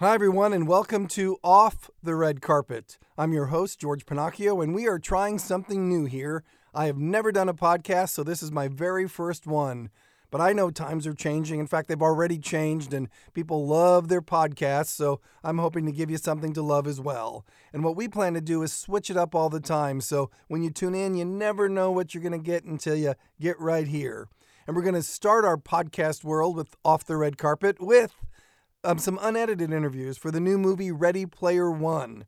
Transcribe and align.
Hi, 0.00 0.14
everyone, 0.14 0.52
and 0.52 0.68
welcome 0.68 1.08
to 1.08 1.38
Off 1.42 1.90
the 2.04 2.14
Red 2.14 2.40
Carpet. 2.40 2.98
I'm 3.18 3.32
your 3.32 3.46
host, 3.46 3.80
George 3.80 4.06
Pennacchio, 4.06 4.62
and 4.62 4.72
we 4.72 4.86
are 4.86 5.00
trying 5.00 5.40
something 5.40 5.88
new 5.88 6.04
here. 6.04 6.44
I 6.72 6.86
have 6.86 6.98
never 6.98 7.32
done 7.32 7.48
a 7.48 7.52
podcast, 7.52 8.10
so 8.10 8.22
this 8.22 8.40
is 8.40 8.52
my 8.52 8.68
very 8.68 9.08
first 9.08 9.44
one. 9.44 9.90
But 10.30 10.40
I 10.40 10.52
know 10.52 10.70
times 10.70 11.04
are 11.08 11.14
changing. 11.14 11.58
In 11.58 11.66
fact, 11.66 11.88
they've 11.88 12.00
already 12.00 12.38
changed, 12.38 12.94
and 12.94 13.08
people 13.34 13.66
love 13.66 14.06
their 14.06 14.22
podcasts, 14.22 14.90
so 14.90 15.20
I'm 15.42 15.58
hoping 15.58 15.84
to 15.86 15.90
give 15.90 16.12
you 16.12 16.16
something 16.16 16.52
to 16.52 16.62
love 16.62 16.86
as 16.86 17.00
well. 17.00 17.44
And 17.72 17.82
what 17.82 17.96
we 17.96 18.06
plan 18.06 18.34
to 18.34 18.40
do 18.40 18.62
is 18.62 18.72
switch 18.72 19.10
it 19.10 19.16
up 19.16 19.34
all 19.34 19.48
the 19.48 19.58
time, 19.58 20.00
so 20.00 20.30
when 20.46 20.62
you 20.62 20.70
tune 20.70 20.94
in, 20.94 21.16
you 21.16 21.24
never 21.24 21.68
know 21.68 21.90
what 21.90 22.14
you're 22.14 22.22
going 22.22 22.30
to 22.30 22.38
get 22.38 22.62
until 22.62 22.94
you 22.94 23.14
get 23.40 23.58
right 23.58 23.88
here. 23.88 24.28
And 24.64 24.76
we're 24.76 24.82
going 24.82 24.94
to 24.94 25.02
start 25.02 25.44
our 25.44 25.56
podcast 25.56 26.22
world 26.22 26.54
with 26.54 26.76
Off 26.84 27.02
the 27.02 27.16
Red 27.16 27.36
Carpet 27.36 27.80
with 27.80 28.14
um, 28.84 28.98
some 28.98 29.18
unedited 29.20 29.72
interviews 29.72 30.16
for 30.18 30.30
the 30.30 30.40
new 30.40 30.58
movie 30.58 30.92
Ready 30.92 31.26
Player 31.26 31.70
One. 31.70 32.24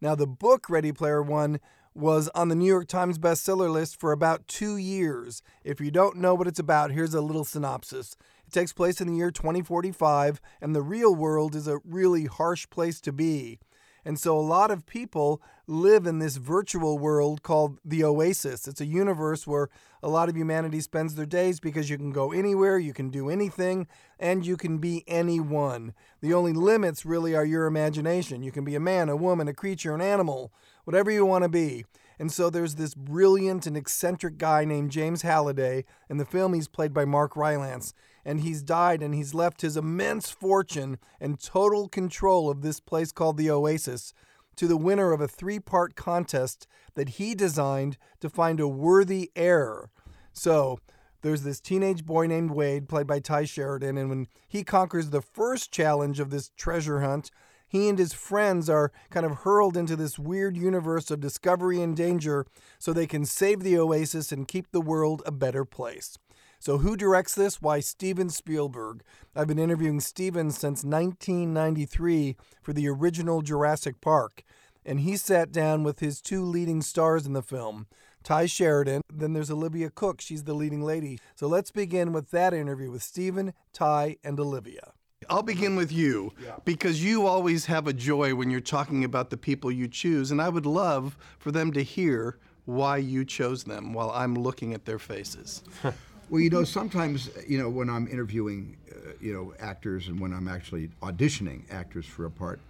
Now, 0.00 0.14
the 0.14 0.26
book 0.26 0.70
Ready 0.70 0.92
Player 0.92 1.22
One 1.22 1.60
was 1.94 2.28
on 2.34 2.48
the 2.48 2.54
New 2.54 2.66
York 2.66 2.88
Times 2.88 3.18
bestseller 3.18 3.70
list 3.70 3.98
for 3.98 4.12
about 4.12 4.46
two 4.48 4.76
years. 4.76 5.42
If 5.64 5.80
you 5.80 5.90
don't 5.90 6.16
know 6.16 6.34
what 6.34 6.46
it's 6.46 6.58
about, 6.58 6.92
here's 6.92 7.14
a 7.14 7.20
little 7.20 7.44
synopsis. 7.44 8.16
It 8.46 8.52
takes 8.52 8.72
place 8.72 9.00
in 9.00 9.08
the 9.08 9.16
year 9.16 9.30
2045, 9.30 10.40
and 10.60 10.74
the 10.74 10.82
real 10.82 11.14
world 11.14 11.54
is 11.54 11.68
a 11.68 11.80
really 11.84 12.26
harsh 12.26 12.68
place 12.70 13.00
to 13.02 13.12
be. 13.12 13.58
And 14.04 14.18
so 14.18 14.38
a 14.38 14.40
lot 14.40 14.70
of 14.70 14.86
people 14.86 15.42
live 15.66 16.06
in 16.06 16.18
this 16.18 16.36
virtual 16.36 16.98
world 16.98 17.42
called 17.42 17.78
the 17.84 18.02
Oasis. 18.02 18.66
It's 18.66 18.80
a 18.80 18.86
universe 18.86 19.46
where 19.46 19.68
a 20.02 20.08
lot 20.08 20.28
of 20.28 20.36
humanity 20.36 20.80
spends 20.80 21.14
their 21.14 21.26
days 21.26 21.60
because 21.60 21.90
you 21.90 21.96
can 21.96 22.12
go 22.12 22.32
anywhere, 22.32 22.78
you 22.78 22.92
can 22.92 23.10
do 23.10 23.28
anything, 23.28 23.86
and 24.18 24.44
you 24.44 24.56
can 24.56 24.78
be 24.78 25.04
anyone. 25.06 25.94
The 26.20 26.34
only 26.34 26.52
limits 26.52 27.04
really 27.04 27.34
are 27.34 27.44
your 27.44 27.66
imagination. 27.66 28.42
You 28.42 28.52
can 28.52 28.64
be 28.64 28.74
a 28.74 28.80
man, 28.80 29.08
a 29.08 29.16
woman, 29.16 29.48
a 29.48 29.54
creature, 29.54 29.94
an 29.94 30.00
animal, 30.00 30.52
whatever 30.84 31.10
you 31.10 31.24
want 31.24 31.44
to 31.44 31.48
be. 31.48 31.84
And 32.18 32.30
so 32.30 32.50
there's 32.50 32.74
this 32.74 32.94
brilliant 32.94 33.66
and 33.66 33.76
eccentric 33.76 34.36
guy 34.36 34.66
named 34.66 34.90
James 34.90 35.22
Halliday. 35.22 35.86
In 36.10 36.18
the 36.18 36.26
film, 36.26 36.52
he's 36.52 36.68
played 36.68 36.92
by 36.92 37.06
Mark 37.06 37.34
Rylance. 37.34 37.94
And 38.30 38.42
he's 38.42 38.62
died 38.62 39.02
and 39.02 39.12
he's 39.12 39.34
left 39.34 39.62
his 39.62 39.76
immense 39.76 40.30
fortune 40.30 41.00
and 41.20 41.42
total 41.42 41.88
control 41.88 42.48
of 42.48 42.62
this 42.62 42.78
place 42.78 43.10
called 43.10 43.36
the 43.36 43.50
Oasis 43.50 44.14
to 44.54 44.68
the 44.68 44.76
winner 44.76 45.10
of 45.10 45.20
a 45.20 45.26
three 45.26 45.58
part 45.58 45.96
contest 45.96 46.68
that 46.94 47.08
he 47.08 47.34
designed 47.34 47.98
to 48.20 48.30
find 48.30 48.60
a 48.60 48.68
worthy 48.68 49.32
heir. 49.34 49.90
So 50.32 50.78
there's 51.22 51.42
this 51.42 51.58
teenage 51.58 52.06
boy 52.06 52.28
named 52.28 52.52
Wade, 52.52 52.88
played 52.88 53.08
by 53.08 53.18
Tye 53.18 53.46
Sheridan. 53.46 53.98
And 53.98 54.08
when 54.08 54.28
he 54.46 54.62
conquers 54.62 55.10
the 55.10 55.22
first 55.22 55.72
challenge 55.72 56.20
of 56.20 56.30
this 56.30 56.52
treasure 56.56 57.00
hunt, 57.00 57.32
he 57.66 57.88
and 57.88 57.98
his 57.98 58.12
friends 58.12 58.70
are 58.70 58.92
kind 59.10 59.26
of 59.26 59.38
hurled 59.38 59.76
into 59.76 59.96
this 59.96 60.20
weird 60.20 60.56
universe 60.56 61.10
of 61.10 61.18
discovery 61.18 61.82
and 61.82 61.96
danger 61.96 62.46
so 62.78 62.92
they 62.92 63.08
can 63.08 63.24
save 63.24 63.64
the 63.64 63.76
oasis 63.76 64.30
and 64.30 64.46
keep 64.46 64.70
the 64.70 64.80
world 64.80 65.20
a 65.26 65.32
better 65.32 65.64
place. 65.64 66.16
So, 66.62 66.76
who 66.76 66.94
directs 66.94 67.34
this? 67.34 67.62
Why, 67.62 67.80
Steven 67.80 68.28
Spielberg. 68.28 69.02
I've 69.34 69.48
been 69.48 69.58
interviewing 69.58 69.98
Steven 70.00 70.50
since 70.50 70.84
1993 70.84 72.36
for 72.60 72.74
the 72.74 72.86
original 72.86 73.40
Jurassic 73.40 74.02
Park, 74.02 74.44
and 74.84 75.00
he 75.00 75.16
sat 75.16 75.52
down 75.52 75.84
with 75.84 76.00
his 76.00 76.20
two 76.20 76.44
leading 76.44 76.82
stars 76.82 77.24
in 77.24 77.32
the 77.32 77.40
film. 77.40 77.86
Tye 78.22 78.44
Sheridan, 78.44 79.00
then 79.10 79.32
there's 79.32 79.50
Olivia 79.50 79.88
Cooke. 79.88 80.20
She's 80.20 80.44
the 80.44 80.52
leading 80.52 80.82
lady. 80.82 81.18
So 81.34 81.46
let's 81.46 81.70
begin 81.70 82.12
with 82.12 82.30
that 82.32 82.52
interview 82.52 82.90
with 82.90 83.02
Steven, 83.02 83.54
Tye, 83.72 84.18
and 84.22 84.38
Olivia. 84.38 84.92
I'll 85.30 85.42
begin 85.42 85.76
with 85.76 85.90
you 85.90 86.34
because 86.66 87.02
you 87.02 87.26
always 87.26 87.64
have 87.66 87.86
a 87.86 87.94
joy 87.94 88.34
when 88.34 88.50
you're 88.50 88.60
talking 88.60 89.04
about 89.04 89.30
the 89.30 89.38
people 89.38 89.72
you 89.72 89.88
choose, 89.88 90.30
and 90.30 90.42
I 90.42 90.50
would 90.50 90.66
love 90.66 91.16
for 91.38 91.52
them 91.52 91.72
to 91.72 91.82
hear 91.82 92.38
why 92.66 92.98
you 92.98 93.24
chose 93.24 93.64
them 93.64 93.94
while 93.94 94.10
I'm 94.10 94.34
looking 94.34 94.74
at 94.74 94.84
their 94.84 94.98
faces. 94.98 95.62
Well, 96.30 96.40
you 96.40 96.48
know, 96.48 96.62
sometimes, 96.62 97.28
you 97.48 97.58
know, 97.58 97.68
when 97.68 97.90
I'm 97.90 98.06
interviewing, 98.06 98.76
uh, 98.88 99.14
you 99.20 99.34
know, 99.34 99.52
actors 99.58 100.06
and 100.06 100.20
when 100.20 100.32
I'm 100.32 100.46
actually 100.46 100.88
auditioning 101.02 101.64
actors 101.72 102.06
for 102.06 102.26
a 102.26 102.30
part, 102.30 102.60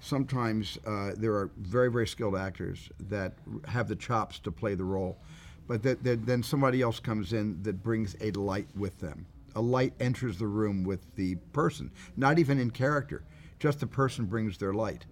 sometimes 0.00 0.78
uh, 0.86 1.10
there 1.18 1.34
are 1.34 1.50
very, 1.58 1.90
very 1.90 2.06
skilled 2.06 2.36
actors 2.36 2.88
that 3.10 3.34
have 3.68 3.86
the 3.86 3.96
chops 3.96 4.38
to 4.40 4.50
play 4.50 4.74
the 4.74 4.84
role, 4.84 5.18
but 5.68 5.82
that, 5.82 6.02
that 6.04 6.24
then 6.24 6.42
somebody 6.42 6.80
else 6.80 7.00
comes 7.00 7.34
in 7.34 7.62
that 7.64 7.82
brings 7.82 8.16
a 8.22 8.30
light 8.30 8.68
with 8.74 8.98
them. 9.00 9.26
A 9.56 9.60
light 9.60 9.92
enters 10.00 10.38
the 10.38 10.46
room 10.46 10.82
with 10.82 11.14
the 11.16 11.34
person, 11.52 11.90
not 12.16 12.38
even 12.38 12.58
in 12.58 12.70
character, 12.70 13.24
just 13.58 13.80
the 13.80 13.86
person 13.86 14.24
brings 14.24 14.56
their 14.56 14.72
light. 14.72 15.04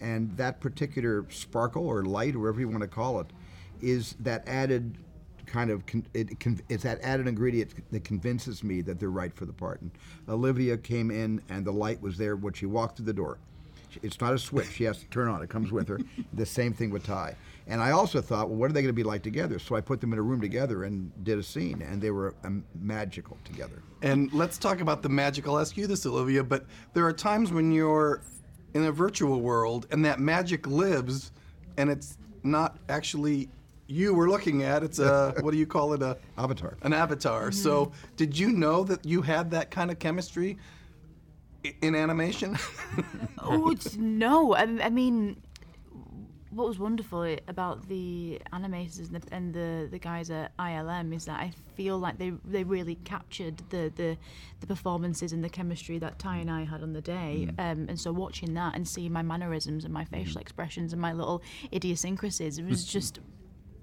And 0.00 0.36
that 0.38 0.60
particular 0.60 1.24
sparkle 1.30 1.86
or 1.86 2.04
light, 2.04 2.34
or 2.34 2.40
whatever 2.40 2.58
you 2.58 2.68
want 2.68 2.80
to 2.80 2.88
call 2.88 3.20
it, 3.20 3.28
is 3.80 4.16
that 4.18 4.42
added 4.48 4.98
kind 5.46 5.70
of 5.70 5.84
con- 5.86 6.06
it, 6.14 6.38
con- 6.40 6.60
it's 6.68 6.82
that 6.82 7.00
added 7.02 7.26
ingredient 7.26 7.72
that 7.90 8.04
convinces 8.04 8.62
me 8.62 8.80
that 8.82 8.98
they're 8.98 9.10
right 9.10 9.34
for 9.34 9.46
the 9.46 9.52
part. 9.52 9.80
And 9.80 9.90
Olivia 10.28 10.76
came 10.76 11.10
in, 11.10 11.42
and 11.48 11.64
the 11.64 11.72
light 11.72 12.00
was 12.00 12.16
there 12.16 12.36
when 12.36 12.52
she 12.52 12.66
walked 12.66 12.96
through 12.96 13.06
the 13.06 13.12
door. 13.12 13.38
It's 14.02 14.20
not 14.20 14.34
a 14.34 14.38
switch; 14.38 14.72
she 14.72 14.84
has 14.84 14.98
to 14.98 15.06
turn 15.06 15.28
on. 15.28 15.42
It 15.42 15.48
comes 15.48 15.70
with 15.70 15.88
her. 15.88 16.00
the 16.32 16.46
same 16.46 16.72
thing 16.72 16.90
with 16.90 17.04
Tye. 17.04 17.36
And 17.66 17.80
I 17.80 17.92
also 17.92 18.20
thought, 18.20 18.48
well, 18.48 18.58
what 18.58 18.70
are 18.70 18.74
they 18.74 18.82
going 18.82 18.88
to 18.88 18.92
be 18.92 19.04
like 19.04 19.22
together? 19.22 19.58
So 19.58 19.74
I 19.74 19.80
put 19.80 20.00
them 20.00 20.12
in 20.12 20.18
a 20.18 20.22
room 20.22 20.40
together 20.40 20.84
and 20.84 21.12
did 21.24 21.38
a 21.38 21.42
scene, 21.42 21.80
and 21.80 22.00
they 22.00 22.10
were 22.10 22.34
um, 22.44 22.64
magical 22.80 23.38
together. 23.44 23.82
And 24.02 24.32
let's 24.32 24.58
talk 24.58 24.80
about 24.80 25.02
the 25.02 25.08
magic. 25.08 25.46
I'll 25.46 25.58
ask 25.58 25.76
you 25.76 25.86
this, 25.86 26.04
Olivia, 26.04 26.44
but 26.44 26.66
there 26.92 27.06
are 27.06 27.12
times 27.12 27.52
when 27.52 27.72
you're 27.72 28.20
in 28.74 28.84
a 28.84 28.92
virtual 28.92 29.40
world 29.40 29.86
and 29.90 30.04
that 30.04 30.20
magic 30.20 30.66
lives, 30.66 31.32
and 31.78 31.88
it's 31.88 32.18
not 32.42 32.76
actually 32.88 33.48
you 33.94 34.12
were 34.12 34.28
looking 34.28 34.64
at. 34.64 34.82
It's 34.82 34.98
a 34.98 35.34
what 35.40 35.52
do 35.52 35.56
you 35.56 35.66
call 35.66 35.92
it? 35.92 36.02
A 36.02 36.18
avatar. 36.38 36.76
An 36.82 36.92
avatar. 36.92 37.42
Mm-hmm. 37.42 37.52
So 37.52 37.92
did 38.16 38.36
you 38.36 38.50
know 38.50 38.82
that 38.84 39.04
you 39.06 39.22
had 39.22 39.50
that 39.52 39.70
kind 39.70 39.90
of 39.90 39.98
chemistry 39.98 40.58
in 41.80 41.94
animation? 41.94 42.58
oh 43.38 43.74
no! 43.96 44.54
I, 44.54 44.62
I, 44.82 44.90
mean, 44.90 45.40
what 46.50 46.66
was 46.66 46.78
wonderful 46.80 47.36
about 47.46 47.88
the 47.88 48.40
animators 48.52 48.98
and 48.98 49.22
the, 49.22 49.34
and 49.34 49.54
the, 49.54 49.88
the 49.88 49.98
guys 49.98 50.28
at 50.28 50.56
ILM 50.56 51.14
is 51.14 51.26
that 51.26 51.38
I 51.38 51.52
feel 51.76 51.96
like 51.96 52.18
they 52.18 52.32
they 52.44 52.64
really 52.64 52.96
captured 53.04 53.62
the 53.70 53.92
the, 53.94 54.16
the 54.58 54.66
performances 54.66 55.32
and 55.32 55.44
the 55.44 55.48
chemistry 55.48 55.98
that 56.00 56.18
Tye 56.18 56.38
and 56.38 56.50
I 56.50 56.64
had 56.64 56.82
on 56.82 56.94
the 56.94 57.00
day. 57.00 57.48
Mm. 57.48 57.60
Um, 57.60 57.86
and 57.90 58.00
so 58.00 58.12
watching 58.12 58.54
that 58.54 58.74
and 58.74 58.88
seeing 58.88 59.12
my 59.12 59.22
mannerisms 59.22 59.84
and 59.84 59.94
my 59.94 60.04
facial 60.04 60.38
mm. 60.38 60.42
expressions 60.42 60.92
and 60.92 61.00
my 61.00 61.12
little 61.12 61.42
idiosyncrasies, 61.72 62.58
it 62.58 62.66
was 62.66 62.84
just 62.84 63.20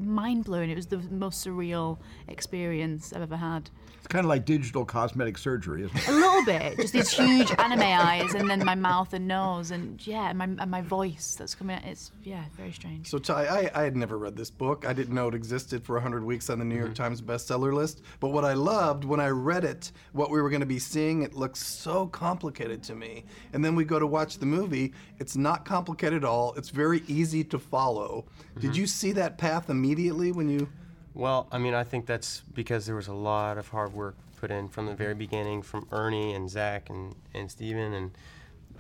mind 0.02 0.46
blowing. 0.46 0.70
It 0.70 0.76
was 0.76 0.88
the 0.88 0.98
most 1.10 1.46
surreal 1.46 1.98
experience 2.28 3.14
I've 3.14 3.22
ever 3.22 3.38
had. 3.38 3.70
It's 4.02 4.08
kind 4.08 4.26
of 4.26 4.30
like 4.30 4.46
digital 4.46 4.84
cosmetic 4.84 5.38
surgery, 5.38 5.84
isn't 5.84 5.96
it? 5.96 6.08
A 6.08 6.12
little 6.12 6.44
bit. 6.44 6.76
Just 6.78 6.92
these 6.92 7.12
huge 7.12 7.52
anime 7.60 7.84
eyes, 7.84 8.34
and 8.34 8.50
then 8.50 8.66
my 8.66 8.74
mouth 8.74 9.14
and 9.14 9.28
nose, 9.28 9.70
and 9.70 10.06
yeah, 10.08 10.30
and 10.30 10.40
my, 10.40 10.46
and 10.46 10.72
my 10.72 10.82
voice 10.82 11.36
that's 11.38 11.54
coming 11.54 11.76
out. 11.76 11.84
It's, 11.86 12.12
yeah, 12.24 12.46
very 12.58 12.72
strange. 12.72 13.12
So, 13.12 13.20
Tye, 13.20 13.70
I, 13.76 13.80
I 13.80 13.84
had 13.84 13.96
never 13.96 14.18
read 14.18 14.36
this 14.36 14.50
book. 14.50 14.88
I 14.88 14.94
didn't 14.94 15.14
know 15.14 15.28
it 15.28 15.36
existed 15.36 15.86
for 15.86 15.94
100 15.94 16.24
weeks 16.24 16.50
on 16.50 16.58
the 16.58 16.66
New 16.66 16.78
York 16.78 16.94
mm-hmm. 16.94 17.04
Times 17.04 17.22
bestseller 17.22 17.72
list. 17.72 18.02
But 18.20 18.30
what 18.30 18.44
I 18.44 18.54
loved 18.54 19.06
when 19.06 19.20
I 19.20 19.28
read 19.28 19.66
it, 19.66 19.92
what 20.14 20.32
we 20.32 20.42
were 20.42 20.50
going 20.50 20.62
to 20.62 20.66
be 20.66 20.80
seeing, 20.80 21.22
it 21.22 21.36
looks 21.36 21.60
so 21.60 22.08
complicated 22.08 22.82
to 22.84 22.96
me. 22.96 23.24
And 23.54 23.64
then 23.64 23.76
we 23.76 23.86
go 23.86 24.00
to 24.00 24.08
watch 24.08 24.40
the 24.40 24.48
movie. 24.48 24.94
It's 25.20 25.38
not 25.38 25.64
complicated 25.64 26.24
at 26.24 26.28
all, 26.28 26.56
it's 26.56 26.70
very 26.70 27.04
easy 27.08 27.44
to 27.44 27.60
follow. 27.60 28.26
Mm-hmm. 28.50 28.62
Did 28.62 28.76
you 28.76 28.88
see 28.88 29.12
that 29.12 29.38
path 29.38 29.70
immediately 29.70 29.91
when 30.32 30.50
you? 30.50 30.70
Well, 31.14 31.48
I 31.52 31.58
mean, 31.58 31.74
I 31.74 31.84
think 31.84 32.06
that's 32.06 32.44
because 32.54 32.86
there 32.86 32.96
was 32.96 33.08
a 33.08 33.14
lot 33.14 33.58
of 33.58 33.68
hard 33.68 33.94
work 33.94 34.16
put 34.38 34.52
in 34.52 34.68
from 34.68 34.86
the 34.88 34.96
very 34.96 35.14
beginning 35.14 35.62
from 35.62 35.88
Ernie 35.92 36.34
and 36.34 36.50
Zak 36.50 36.90
and, 36.90 37.16
and 37.34 37.50
Steven 37.50 37.94
and 37.94 38.12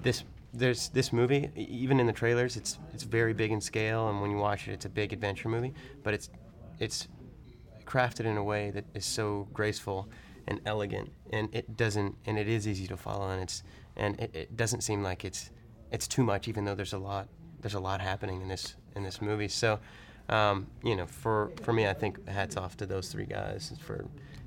this 0.01 0.23
there's 0.53 0.89
this 0.89 1.13
movie 1.13 1.49
even 1.55 1.99
in 1.99 2.07
the 2.07 2.13
trailers 2.13 2.57
it's 2.57 2.79
it's 2.93 3.03
very 3.03 3.31
big 3.31 3.51
in 3.51 3.61
scale 3.61 4.09
and 4.09 4.21
when 4.21 4.31
you 4.31 4.37
watch 4.37 4.67
it 4.67 4.73
it's 4.73 4.85
a 4.85 4.89
big 4.89 5.13
adventure 5.13 5.47
movie 5.47 5.73
but 6.03 6.13
it's 6.13 6.29
it's 6.79 7.07
crafted 7.85 8.25
in 8.25 8.37
a 8.37 8.43
way 8.43 8.71
that 8.71 8.83
is 8.93 9.05
so 9.05 9.47
graceful 9.53 10.09
and 10.47 10.59
elegant 10.65 11.09
and 11.31 11.47
it 11.53 11.77
doesn't 11.77 12.15
and 12.25 12.37
it 12.37 12.49
is 12.49 12.67
easy 12.67 12.87
to 12.87 12.97
follow 12.97 13.29
and 13.29 13.41
it's 13.41 13.63
and 13.95 14.19
it, 14.19 14.35
it 14.35 14.57
doesn't 14.57 14.81
seem 14.81 15.03
like 15.03 15.23
it's 15.23 15.51
it's 15.91 16.07
too 16.07 16.23
much 16.23 16.47
even 16.47 16.65
though 16.65 16.75
there's 16.75 16.93
a 16.93 16.97
lot 16.97 17.27
there's 17.61 17.75
a 17.75 17.79
lot 17.79 18.01
happening 18.01 18.41
in 18.41 18.47
this 18.47 18.75
in 18.95 19.03
this 19.03 19.21
movie 19.21 19.47
so 19.47 19.79
um, 20.29 20.67
you 20.83 20.95
know, 20.95 21.05
for, 21.05 21.51
for 21.63 21.73
me, 21.73 21.87
I 21.87 21.93
think 21.93 22.27
hats 22.27 22.57
off 22.57 22.77
to 22.77 22.85
those 22.85 23.09
three 23.11 23.25
guys 23.25 23.73
for 23.81 24.05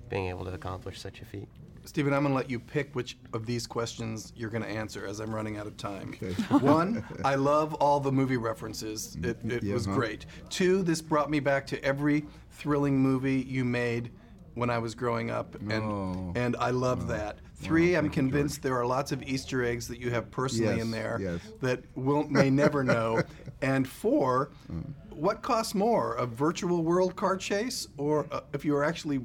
being 0.09 0.29
able 0.29 0.45
to 0.45 0.53
accomplish 0.53 1.01
such 1.01 1.21
a 1.21 1.25
feat. 1.25 1.49
Steven, 1.87 2.15
I'm 2.15 2.23
going 2.23 2.33
to 2.33 2.37
let 2.37 2.49
you 2.49 2.59
pick 2.59 2.95
which 2.95 3.19
of 3.35 3.45
these 3.45 3.67
questions 3.67 4.33
you're 4.35 4.49
going 4.49 4.63
to 4.63 4.69
answer 4.71 5.07
as 5.07 5.21
I'm 5.21 5.35
running 5.35 5.59
out 5.59 5.67
of 5.67 5.77
time. 5.77 6.15
Okay. 6.23 6.33
One, 6.65 7.05
I 7.27 7.35
love 7.35 7.75
all 7.75 8.01
the 8.01 8.11
movie 8.13 8.39
references. 8.39 9.19
It, 9.23 9.37
it 9.45 9.63
yeah, 9.63 9.75
was 9.75 9.85
huh? 9.85 9.95
great. 9.95 10.25
Two, 10.49 10.83
this 10.83 11.03
brought 11.03 11.31
me 11.31 11.41
back 11.41 11.67
to 11.69 11.85
every 11.85 12.25
thrilling 12.53 12.99
movie 12.99 13.43
you 13.43 13.67
made 13.67 14.13
when 14.55 14.71
I 14.71 14.79
was 14.79 14.95
growing 14.95 15.31
up, 15.31 15.57
and 15.57 15.73
Oh. 15.73 16.33
and 16.37 16.55
I 16.61 16.71
love 16.71 17.09
that. 17.09 17.39
Three, 17.57 17.97
I'm 17.97 18.09
convinced 18.09 18.63
there 18.63 18.77
are 18.79 18.87
lots 18.87 19.11
of 19.11 19.21
Easter 19.25 19.65
eggs 19.65 19.89
that 19.89 19.99
you 19.99 20.11
have 20.11 20.31
personally 20.31 20.77
Yes, 20.77 20.83
in 20.85 20.91
there 20.93 21.19
yes. 21.21 21.41
that 21.61 21.83
will 21.97 22.23
may 22.31 22.51
never 22.51 22.85
know. 22.95 23.21
And 23.63 23.87
four, 23.87 24.51
Mm. 24.73 24.93
What 25.17 25.43
costs 25.43 25.75
more, 25.75 26.15
a 26.15 26.27
virtual 26.27 26.83
world 26.83 27.17
car 27.17 27.37
chase, 27.37 27.89
or 27.97 28.27
uh, 28.31 28.41
if 28.53 28.65
you 28.65 28.73
were 28.73 28.85
actually 28.85 29.21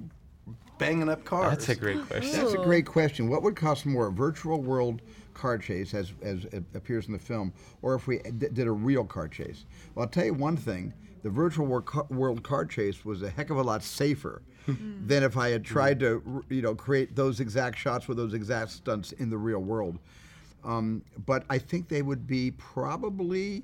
banging 0.78 1.10
up 1.10 1.24
cars? 1.26 1.58
That's 1.58 1.70
a 1.70 1.76
great 1.76 2.02
question. 2.08 2.40
That's 2.40 2.54
a 2.54 2.58
great 2.58 2.86
question. 2.86 3.30
What 3.30 3.44
would 3.44 3.56
cost 3.56 3.86
more, 3.86 4.08
a 4.08 4.12
virtual 4.12 4.62
world 4.62 5.02
car 5.34 5.58
chase, 5.58 5.94
as, 5.94 6.14
as 6.22 6.46
it 6.46 6.64
appears 6.74 7.08
in 7.08 7.14
the 7.14 7.20
film, 7.20 7.54
or 7.82 7.96
if 7.96 8.08
we 8.08 8.20
d- 8.20 8.48
did 8.54 8.68
a 8.68 8.72
real 8.72 9.04
car 9.04 9.28
chase? 9.28 9.66
Well, 9.96 10.06
I'll 10.06 10.10
tell 10.10 10.26
you 10.26 10.34
one 10.34 10.58
thing. 10.58 10.94
The 11.22 11.30
virtual 11.30 11.66
wor- 11.66 11.82
ca- 11.82 12.06
world 12.10 12.44
car 12.44 12.66
chase 12.66 13.04
was 13.04 13.22
a 13.24 13.30
heck 13.30 13.50
of 13.50 13.58
a 13.58 13.62
lot 13.62 13.84
safer 13.84 14.42
than 14.68 15.24
if 15.24 15.36
I 15.36 15.50
had 15.50 15.66
tried 15.66 16.00
to, 16.02 16.44
you 16.50 16.62
know, 16.62 16.76
create 16.76 17.16
those 17.16 17.40
exact 17.40 17.78
shots 17.78 18.08
with 18.08 18.18
those 18.18 18.36
exact 18.36 18.70
stunts 18.72 19.14
in 19.14 19.30
the 19.32 19.38
real 19.38 19.60
world. 19.60 19.98
Um, 20.64 21.02
but 21.26 21.44
I 21.50 21.58
think 21.58 21.90
they 21.90 22.04
would 22.04 22.28
be 22.28 22.52
probably, 22.52 23.64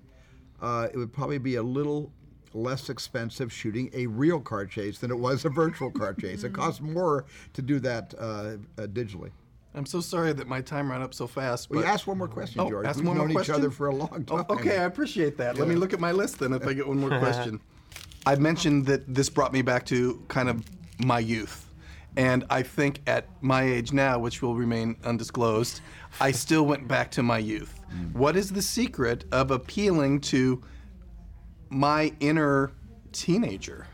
uh, 0.61 0.87
it 0.93 0.97
would 0.97 1.13
probably 1.13 1.37
be 1.37 1.55
a 1.55 1.63
little 1.63 2.11
less 2.53 2.89
expensive 2.89 3.51
shooting 3.51 3.89
a 3.93 4.07
real 4.07 4.39
car 4.39 4.65
chase 4.65 4.99
than 4.99 5.11
it 5.11 5.19
was 5.19 5.43
a 5.45 5.49
virtual 5.49 5.91
car 5.91 6.13
chase. 6.13 6.43
It 6.43 6.53
costs 6.53 6.79
more 6.81 7.25
to 7.53 7.61
do 7.61 7.79
that 7.81 8.13
uh, 8.17 8.21
uh, 8.23 8.87
digitally. 8.87 9.31
I'm 9.73 9.85
so 9.85 9.99
sorry 9.99 10.31
that 10.31 10.47
my 10.47 10.61
time 10.61 10.89
ran 10.89 11.01
up 11.01 11.13
so 11.13 11.27
fast. 11.27 11.69
Well, 11.69 11.81
but 11.81 11.85
you 11.87 11.93
ask 11.93 12.07
one 12.07 12.17
more 12.17 12.29
question, 12.29 12.61
Oh, 12.61 12.69
George. 12.69 12.85
ask 12.85 12.97
We've 12.99 13.07
one 13.07 13.17
more 13.17 13.25
known 13.25 13.31
each 13.31 13.35
question? 13.35 13.55
other 13.55 13.71
for 13.71 13.87
a 13.87 13.93
long 13.95 14.25
Oh, 14.29 14.37
time. 14.37 14.45
okay, 14.57 14.77
I 14.77 14.83
appreciate 14.83 15.37
that. 15.37 15.57
Let 15.57 15.67
me 15.67 15.75
look 15.75 15.91
at 15.91 15.99
my 15.99 16.13
list 16.13 16.39
then 16.39 16.53
if 16.53 16.65
I 16.65 16.71
get 16.71 16.87
one 16.87 16.97
more 16.97 17.09
question. 17.19 17.59
I 18.25 18.35
mentioned 18.35 18.85
that 18.85 19.13
this 19.13 19.29
brought 19.29 19.51
me 19.51 19.61
back 19.61 19.85
to 19.87 20.23
kind 20.29 20.47
of 20.47 20.63
my 20.99 21.19
youth. 21.19 21.69
And 22.17 22.45
I 22.49 22.63
think 22.63 23.01
at 23.07 23.27
my 23.41 23.63
age 23.63 23.91
now, 23.91 24.19
which 24.19 24.41
will 24.41 24.55
remain 24.55 24.95
undisclosed, 25.03 25.81
I 26.19 26.31
still 26.31 26.65
went 26.65 26.87
back 26.87 27.11
to 27.11 27.23
my 27.23 27.37
youth. 27.37 27.79
Mm. 27.93 28.13
What 28.13 28.35
is 28.37 28.51
the 28.51 28.61
secret 28.61 29.25
of 29.31 29.51
appealing 29.51 30.21
to 30.21 30.61
my 31.69 32.13
inner 32.19 32.71
teenager? 33.11 33.87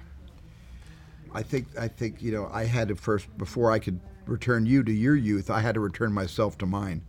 I 1.33 1.43
think 1.43 1.67
I 1.79 1.87
think 1.87 2.21
you 2.21 2.31
know 2.31 2.49
I 2.51 2.65
had 2.65 2.89
to 2.89 2.95
first 2.95 3.35
before 3.37 3.71
I 3.71 3.79
could 3.79 3.99
return 4.25 4.65
you 4.65 4.83
to 4.83 4.91
your 4.91 5.15
youth, 5.15 5.49
I 5.49 5.59
had 5.59 5.75
to 5.75 5.79
return 5.79 6.13
myself 6.13 6.57
to 6.59 6.65
mine, 6.65 7.03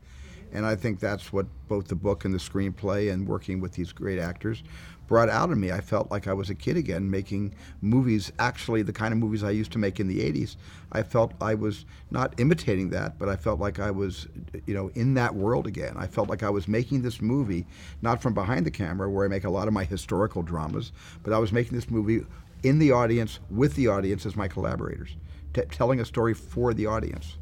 and 0.52 0.66
I 0.66 0.76
think 0.76 1.00
that's 1.00 1.32
what 1.32 1.46
both 1.68 1.88
the 1.88 1.94
book 1.94 2.24
and 2.24 2.34
the 2.34 2.38
screenplay 2.38 3.12
and 3.12 3.26
working 3.26 3.60
with 3.60 3.72
these 3.72 3.92
great 3.92 4.18
actors 4.18 4.62
brought 5.06 5.28
out 5.28 5.50
of 5.50 5.58
me. 5.58 5.70
I 5.70 5.80
felt 5.80 6.10
like 6.10 6.26
I 6.26 6.32
was 6.32 6.48
a 6.48 6.54
kid 6.54 6.76
again, 6.76 7.10
making 7.10 7.54
movies. 7.80 8.32
Actually, 8.38 8.82
the 8.82 8.92
kind 8.92 9.12
of 9.12 9.18
movies 9.18 9.44
I 9.44 9.50
used 9.50 9.72
to 9.72 9.78
make 9.78 10.00
in 10.00 10.08
the 10.08 10.20
'80s. 10.20 10.56
I 10.92 11.02
felt 11.02 11.32
I 11.40 11.54
was 11.54 11.84
not 12.10 12.38
imitating 12.40 12.90
that, 12.90 13.18
but 13.18 13.28
I 13.28 13.36
felt 13.36 13.60
like 13.60 13.78
I 13.78 13.90
was, 13.90 14.26
you 14.66 14.74
know, 14.74 14.90
in 14.94 15.14
that 15.14 15.34
world 15.34 15.66
again. 15.66 15.94
I 15.96 16.06
felt 16.06 16.30
like 16.30 16.42
I 16.42 16.50
was 16.50 16.68
making 16.68 17.02
this 17.02 17.20
movie 17.20 17.66
not 18.00 18.22
from 18.22 18.34
behind 18.34 18.64
the 18.64 18.70
camera, 18.70 19.10
where 19.10 19.26
I 19.26 19.28
make 19.28 19.44
a 19.44 19.50
lot 19.50 19.68
of 19.68 19.74
my 19.74 19.84
historical 19.84 20.42
dramas, 20.42 20.92
but 21.22 21.32
I 21.32 21.38
was 21.38 21.52
making 21.52 21.74
this 21.74 21.90
movie 21.90 22.24
in 22.62 22.78
the 22.78 22.92
audience 22.92 23.40
with 23.50 23.74
the 23.74 23.88
audience 23.88 24.24
as 24.24 24.36
my 24.36 24.48
collaborators, 24.48 25.16
t- 25.52 25.62
telling 25.70 26.00
a 26.00 26.04
story 26.04 26.32
for 26.32 26.72
the 26.72 26.86
audience. 26.86 27.36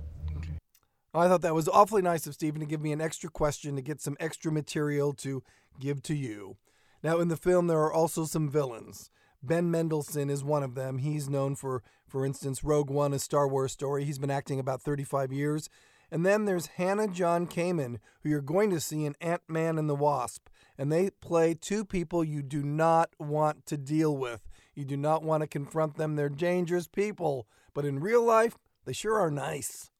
I 1.12 1.26
thought 1.26 1.42
that 1.42 1.54
was 1.54 1.68
awfully 1.68 2.02
nice 2.02 2.26
of 2.26 2.34
Steven 2.34 2.60
to 2.60 2.66
give 2.66 2.80
me 2.80 2.92
an 2.92 3.00
extra 3.00 3.28
question 3.28 3.74
to 3.76 3.82
get 3.82 4.00
some 4.00 4.16
extra 4.20 4.52
material 4.52 5.12
to 5.14 5.42
give 5.80 6.02
to 6.04 6.14
you. 6.14 6.56
Now, 7.02 7.18
in 7.18 7.28
the 7.28 7.36
film, 7.36 7.66
there 7.66 7.80
are 7.80 7.92
also 7.92 8.24
some 8.24 8.48
villains. 8.48 9.10
Ben 9.42 9.70
Mendelsohn 9.70 10.30
is 10.30 10.44
one 10.44 10.62
of 10.62 10.74
them. 10.74 10.98
He's 10.98 11.28
known 11.28 11.56
for, 11.56 11.82
for 12.06 12.24
instance, 12.24 12.62
Rogue 12.62 12.90
One, 12.90 13.12
a 13.12 13.18
Star 13.18 13.48
Wars 13.48 13.72
story. 13.72 14.04
He's 14.04 14.18
been 14.18 14.30
acting 14.30 14.60
about 14.60 14.82
35 14.82 15.32
years. 15.32 15.68
And 16.10 16.26
then 16.26 16.44
there's 16.44 16.66
Hannah 16.66 17.08
John 17.08 17.46
Kamen, 17.46 17.98
who 18.22 18.28
you're 18.28 18.40
going 18.40 18.70
to 18.70 18.80
see 18.80 19.04
in 19.04 19.16
Ant 19.20 19.42
Man 19.48 19.78
and 19.78 19.88
the 19.88 19.94
Wasp. 19.94 20.48
And 20.76 20.92
they 20.92 21.10
play 21.10 21.54
two 21.54 21.84
people 21.84 22.22
you 22.22 22.42
do 22.42 22.62
not 22.62 23.10
want 23.18 23.66
to 23.66 23.76
deal 23.76 24.16
with. 24.16 24.48
You 24.74 24.84
do 24.84 24.96
not 24.96 25.22
want 25.22 25.42
to 25.42 25.46
confront 25.46 25.96
them. 25.96 26.16
They're 26.16 26.28
dangerous 26.28 26.86
people. 26.86 27.46
But 27.74 27.84
in 27.84 28.00
real 28.00 28.24
life, 28.24 28.56
they 28.84 28.92
sure 28.92 29.18
are 29.18 29.30
nice. 29.30 29.90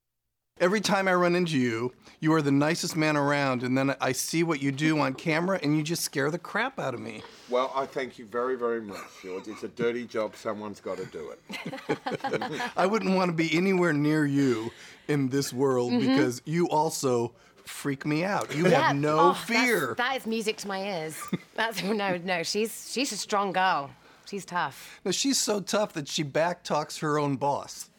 Every 0.61 0.83
time 0.83 1.09
I 1.09 1.15
run 1.15 1.35
into 1.35 1.59
you, 1.59 1.91
you 2.21 2.35
are 2.35 2.43
the 2.43 2.51
nicest 2.53 2.95
man 2.95 3.17
around, 3.17 3.63
and 3.63 3.79
then 3.79 3.97
I 3.99 4.13
see 4.13 4.43
what 4.43 4.61
you 4.61 4.71
do 4.71 4.99
on 4.99 5.15
camera, 5.15 5.59
and 5.63 5.75
you 5.75 5.83
just 5.83 6.03
scare 6.03 6.31
the 6.31 6.39
crap 6.39 6.79
out 6.79 6.93
of 6.93 7.01
me. 7.01 7.23
Well, 7.49 7.73
I 7.75 7.87
thank 7.87 8.19
you 8.19 8.27
very, 8.27 8.57
very 8.57 8.83
much, 8.83 9.01
George. 9.23 9.49
It's 9.49 9.63
a 9.63 9.69
dirty 9.69 10.05
job. 10.05 10.37
Someone's 10.37 10.79
got 10.81 10.99
to 10.99 11.07
do 11.07 11.31
it. 11.31 12.61
I 12.77 12.85
wouldn't 12.85 13.17
want 13.17 13.31
to 13.31 13.35
be 13.35 13.57
anywhere 13.57 13.95
near 13.95 14.27
you 14.27 14.71
in 15.09 15.31
this 15.31 15.51
world 15.51 15.93
mm-hmm. 15.93 16.07
because 16.07 16.43
you 16.45 16.69
also 16.69 17.33
freak 17.65 18.05
me 18.05 18.25
out. 18.25 18.55
You 18.55 18.67
have 18.67 18.97
no 18.97 19.31
Oh, 19.31 19.33
fear. 19.33 19.95
That 19.97 20.17
is 20.17 20.27
music 20.27 20.59
to 20.59 20.69
my 20.69 20.83
ears. 20.83 21.19
That's 21.55 21.83
no, 21.83 22.19
no. 22.19 22.43
She's 22.43 22.91
she's 22.93 23.13
a 23.13 23.17
strong 23.17 23.53
girl. 23.53 23.91
She's 24.27 24.45
tough. 24.45 25.01
No, 25.05 25.11
she's 25.11 25.39
so 25.39 25.61
tough 25.61 25.93
that 25.95 26.07
she 26.07 26.23
back 26.23 26.63
talks 26.63 26.99
her 26.99 27.19
own 27.19 27.37
boss. 27.37 27.90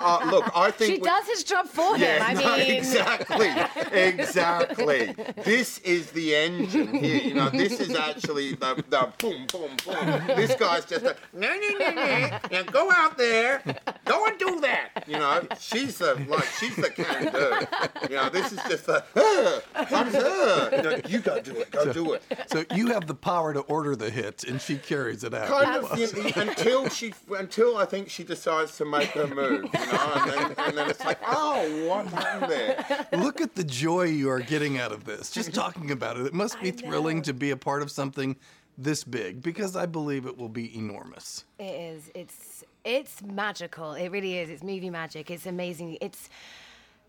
Uh, 0.00 0.28
look, 0.30 0.50
I 0.56 0.70
think 0.76 0.94
She 0.94 0.98
we- 1.00 1.04
does 1.08 1.26
his 1.26 1.44
job 1.44 1.66
for 1.66 1.96
him. 1.96 2.02
Yeah, 2.02 2.24
I 2.26 2.34
no, 2.34 2.56
mean, 2.56 2.70
exactly, 2.76 3.50
exactly. 3.92 5.14
This 5.44 5.78
is 5.78 6.10
the 6.12 6.34
engine 6.34 6.94
here. 6.94 7.20
You 7.22 7.34
know, 7.34 7.50
this 7.50 7.80
is 7.80 7.94
actually 7.94 8.54
the, 8.54 8.82
the 8.88 9.08
boom, 9.18 9.46
boom, 9.50 9.70
boom. 9.84 10.26
This 10.36 10.54
guy's 10.56 10.84
just 10.84 11.04
a 11.04 11.16
no, 11.32 11.48
no, 11.54 11.78
no, 11.78 11.90
no. 11.94 12.38
Now 12.50 12.62
go 12.64 12.90
out 12.92 13.16
there, 13.18 13.62
go 14.04 14.26
and 14.26 14.38
do 14.38 14.60
that. 14.60 15.04
You 15.06 15.18
know, 15.18 15.46
she's 15.58 15.98
the 15.98 16.14
like 16.28 16.44
she's 16.58 16.76
the 16.76 16.90
can 16.90 17.32
do. 17.32 18.08
You 18.10 18.16
know, 18.16 18.28
this 18.28 18.52
is 18.52 18.60
just 18.68 18.86
the 18.86 19.04
uh, 19.16 19.60
I'm 19.74 20.06
her. 20.12 20.70
You, 20.76 20.82
know, 20.82 21.00
you 21.08 21.18
go 21.20 21.40
do 21.40 21.56
it, 21.56 21.70
go 21.70 21.92
do 21.92 22.12
it. 22.14 22.22
So 22.46 22.64
you 22.74 22.88
have 22.88 23.06
the 23.06 23.14
power 23.14 23.52
to 23.54 23.60
order 23.60 23.96
the 23.96 24.10
hit, 24.10 24.44
and 24.44 24.60
she 24.60 24.76
carries 24.76 25.24
it 25.24 25.34
out. 25.34 25.48
Kind 25.48 25.84
of 25.84 25.98
you 25.98 26.06
know, 26.12 26.30
until 26.36 26.88
she 26.88 27.14
until 27.36 27.76
I 27.76 27.84
think 27.84 28.10
she 28.10 28.24
decides 28.24 28.76
to 28.78 28.84
make 28.98 29.10
her 29.10 29.26
move. 29.26 29.64
You 29.64 29.92
know, 29.92 30.12
and 30.14 30.30
then, 30.30 30.54
and 30.58 30.78
then 30.78 30.90
it's 30.90 31.04
like, 31.04 31.18
oh, 31.26 31.88
what 31.88 32.06
happened 32.06 32.52
there? 32.52 33.06
Look 33.12 33.40
at 33.40 33.54
the 33.54 33.64
joy 33.64 34.04
you 34.04 34.30
are 34.30 34.40
getting 34.40 34.78
out 34.78 34.92
of 34.92 35.04
this. 35.04 35.30
Just 35.30 35.54
talking 35.54 35.90
about 35.90 36.16
it. 36.18 36.26
It 36.26 36.34
must 36.34 36.60
be 36.60 36.70
thrilling 36.70 37.22
to 37.22 37.32
be 37.32 37.50
a 37.50 37.56
part 37.56 37.82
of 37.82 37.90
something 37.90 38.36
this 38.78 39.02
big 39.02 39.42
because 39.42 39.74
I 39.74 39.86
believe 39.86 40.24
it 40.24 40.38
will 40.38 40.48
be 40.48 40.76
enormous. 40.76 41.44
It 41.58 41.64
is. 41.64 42.10
It's 42.14 42.64
it's 42.84 43.22
magical. 43.22 43.92
It 43.92 44.08
really 44.10 44.38
is. 44.38 44.48
It's 44.48 44.62
movie 44.62 44.90
magic. 44.90 45.30
It's 45.30 45.46
amazing. 45.46 45.98
It's. 46.00 46.30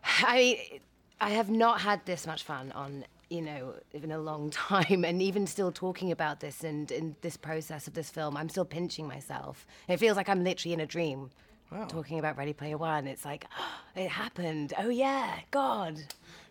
I 0.04 0.80
I 1.22 1.30
have 1.30 1.50
not 1.50 1.82
had 1.82 2.06
this 2.06 2.26
much 2.26 2.44
fun 2.44 2.72
on 2.74 3.06
you 3.30 3.42
know 3.42 3.76
in 3.94 4.12
a 4.12 4.20
long 4.20 4.50
time, 4.70 5.06
and 5.06 5.22
even 5.22 5.46
still 5.46 5.72
talking 5.72 6.12
about 6.12 6.40
this 6.40 6.64
and 6.64 6.92
in 6.92 7.16
this 7.22 7.38
process 7.38 7.88
of 7.88 7.94
this 7.94 8.10
film, 8.10 8.36
I'm 8.36 8.50
still 8.50 8.66
pinching 8.66 9.08
myself. 9.08 9.66
It 9.88 9.98
feels 9.98 10.18
like 10.18 10.28
I'm 10.28 10.44
literally 10.44 10.74
in 10.74 10.80
a 10.80 10.88
dream. 10.88 11.30
Talking 11.70 12.18
about 12.18 12.36
Ready 12.36 12.54
Player 12.54 12.78
One, 12.78 13.06
it's 13.06 13.24
like 13.24 13.46
it 13.96 14.10
happened. 14.10 14.74
Oh 14.80 14.90
yeah, 14.90 15.40
God. 15.52 16.00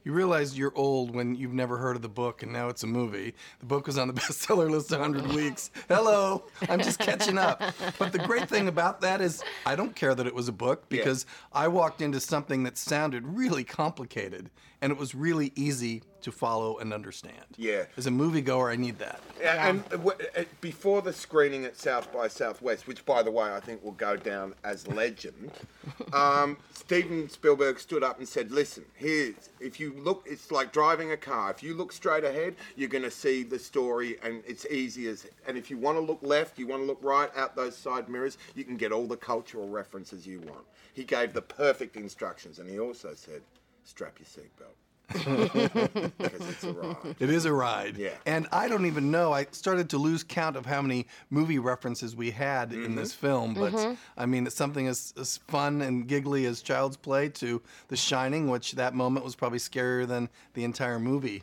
You 0.04 0.12
realize 0.12 0.56
you're 0.56 0.72
old 0.76 1.12
when 1.14 1.34
you've 1.34 1.52
never 1.52 1.76
heard 1.76 1.96
of 1.96 2.02
the 2.02 2.08
book 2.08 2.42
and 2.44 2.52
now 2.52 2.68
it's 2.68 2.84
a 2.84 2.87
movie. 2.87 3.34
The 3.58 3.66
book 3.66 3.88
was 3.88 3.98
on 3.98 4.06
the 4.06 4.14
bestseller 4.20 4.70
list 4.70 4.92
100 4.92 5.26
weeks. 5.34 5.70
Hello, 5.88 6.44
I'm 6.68 6.78
just 6.78 7.00
catching 7.00 7.37
up. 7.37 7.60
But 7.98 8.12
the 8.12 8.20
great 8.20 8.48
thing 8.48 8.68
about 8.68 9.00
that 9.00 9.20
is 9.20 9.42
I 9.66 9.75
don't 9.75 9.94
care 9.94 10.14
that 10.14 10.26
it 10.26 10.34
was 10.34 10.46
a 10.48 10.52
book 10.52 10.88
because 10.88 11.26
I 11.52 11.66
walked 11.66 12.00
into 12.00 12.20
something 12.20 12.62
that 12.62 12.78
sounded 12.78 13.26
really 13.26 13.64
complicated 13.64 14.50
and 14.80 14.92
it 14.92 14.99
was 14.99 15.14
really 15.14 15.52
easy 15.56 16.02
to 16.20 16.32
follow 16.32 16.78
and 16.78 16.92
understand. 16.92 17.44
Yeah. 17.56 17.85
As 17.97 18.06
a 18.06 18.11
moviegoer, 18.11 18.73
I 18.73 18.76
need 18.76 18.99
that. 18.99 19.20
Yeah, 19.40 19.68
And 19.68 19.85
uh, 19.87 19.97
w- 19.97 20.18
uh, 20.37 20.44
before 20.61 21.00
the 21.02 21.12
screening 21.12 21.64
at 21.64 21.76
South 21.76 22.12
by 22.12 22.28
Southwest, 22.28 22.87
which 22.87 23.04
by 23.04 23.23
the 23.23 23.30
way 23.30 23.52
I 23.52 23.61
think 23.61 23.85
will 23.85 23.92
go 23.92 24.16
down 24.16 24.54
as 24.64 24.87
legend, 24.88 25.50
um, 26.12 26.56
Steven 26.73 27.28
Spielberg 27.28 27.78
stood 27.78 28.02
up 28.02 28.18
and 28.18 28.28
said, 28.28 28.50
"Listen, 28.50 28.85
here's 28.94 29.50
if 29.61 29.78
you 29.78 29.94
look, 29.99 30.25
it's 30.26 30.50
like 30.50 30.73
driving 30.73 31.12
a 31.12 31.16
car. 31.16 31.50
If 31.50 31.62
you 31.62 31.75
look 31.75 31.92
straight 31.92 32.25
ahead, 32.25 32.54
you're 32.76 32.88
going 32.88 33.04
to 33.04 33.11
see 33.11 33.42
the 33.42 33.58
story, 33.58 34.16
and 34.23 34.42
it's 34.47 34.66
easy 34.66 35.08
as. 35.08 35.26
And 35.47 35.56
if 35.56 35.70
you 35.70 35.76
want 35.78 35.99
to 35.99 36.00
look 36.00 36.18
left, 36.23 36.58
you 36.58 36.66
want 36.66 36.82
to 36.82 36.87
look 36.87 36.99
right 37.02 37.30
out 37.37 37.54
those 37.56 37.76
side 37.76 38.08
mirrors, 38.08 38.38
you 38.54 38.64
can 38.64 38.76
get 38.76 38.92
all 38.92 39.06
the 39.06 39.16
cultural 39.16 39.68
references 39.68 40.26
you 40.26 40.40
want." 40.40 40.64
He 40.94 41.04
gave 41.04 41.32
the 41.32 41.42
perfect 41.42 41.97
instructions, 41.97 42.58
and 42.58 42.68
he 42.68 42.80
also 42.80 43.14
said, 43.14 43.42
"Strap 43.88 44.18
your 44.18 44.26
seatbelt." 44.26 44.75
because 45.09 46.49
it's 46.50 46.64
a 46.64 46.73
ride. 46.73 47.16
It 47.18 47.30
is 47.30 47.47
a 47.47 47.52
ride. 47.52 47.97
Yeah. 47.97 48.11
And 48.26 48.47
I 48.52 48.68
don't 48.68 48.85
even 48.85 49.11
know. 49.11 49.33
I 49.33 49.47
started 49.52 49.88
to 49.90 49.99
lose 49.99 50.23
count 50.23 50.54
of 50.54 50.66
how 50.66 50.83
many 50.83 51.07
movie 51.30 51.59
references 51.59 52.14
we 52.14 52.30
had 52.30 52.75
in 52.75 52.95
this 52.95 53.12
mm-hmm. 53.12 53.26
film. 53.26 53.54
But 53.54 53.73
mm-hmm. 53.73 53.95
I 54.18 54.26
mean, 54.26 54.47
it's 54.47 54.54
something 54.54 54.87
as, 54.87 55.14
as 55.18 55.38
fun 55.38 55.80
and 55.80 56.07
giggly 56.07 56.45
as 56.45 56.61
Child's 56.61 56.99
Play 56.99 57.30
to 57.30 57.62
The 57.88 57.97
Shining, 57.97 58.50
which 58.50 58.73
that 58.73 58.95
moment 58.95 59.25
was 59.25 59.35
probably 59.35 59.59
scarier 59.59 60.07
than 60.07 60.28
the 60.52 60.64
entire 60.64 60.99
movie 60.99 61.42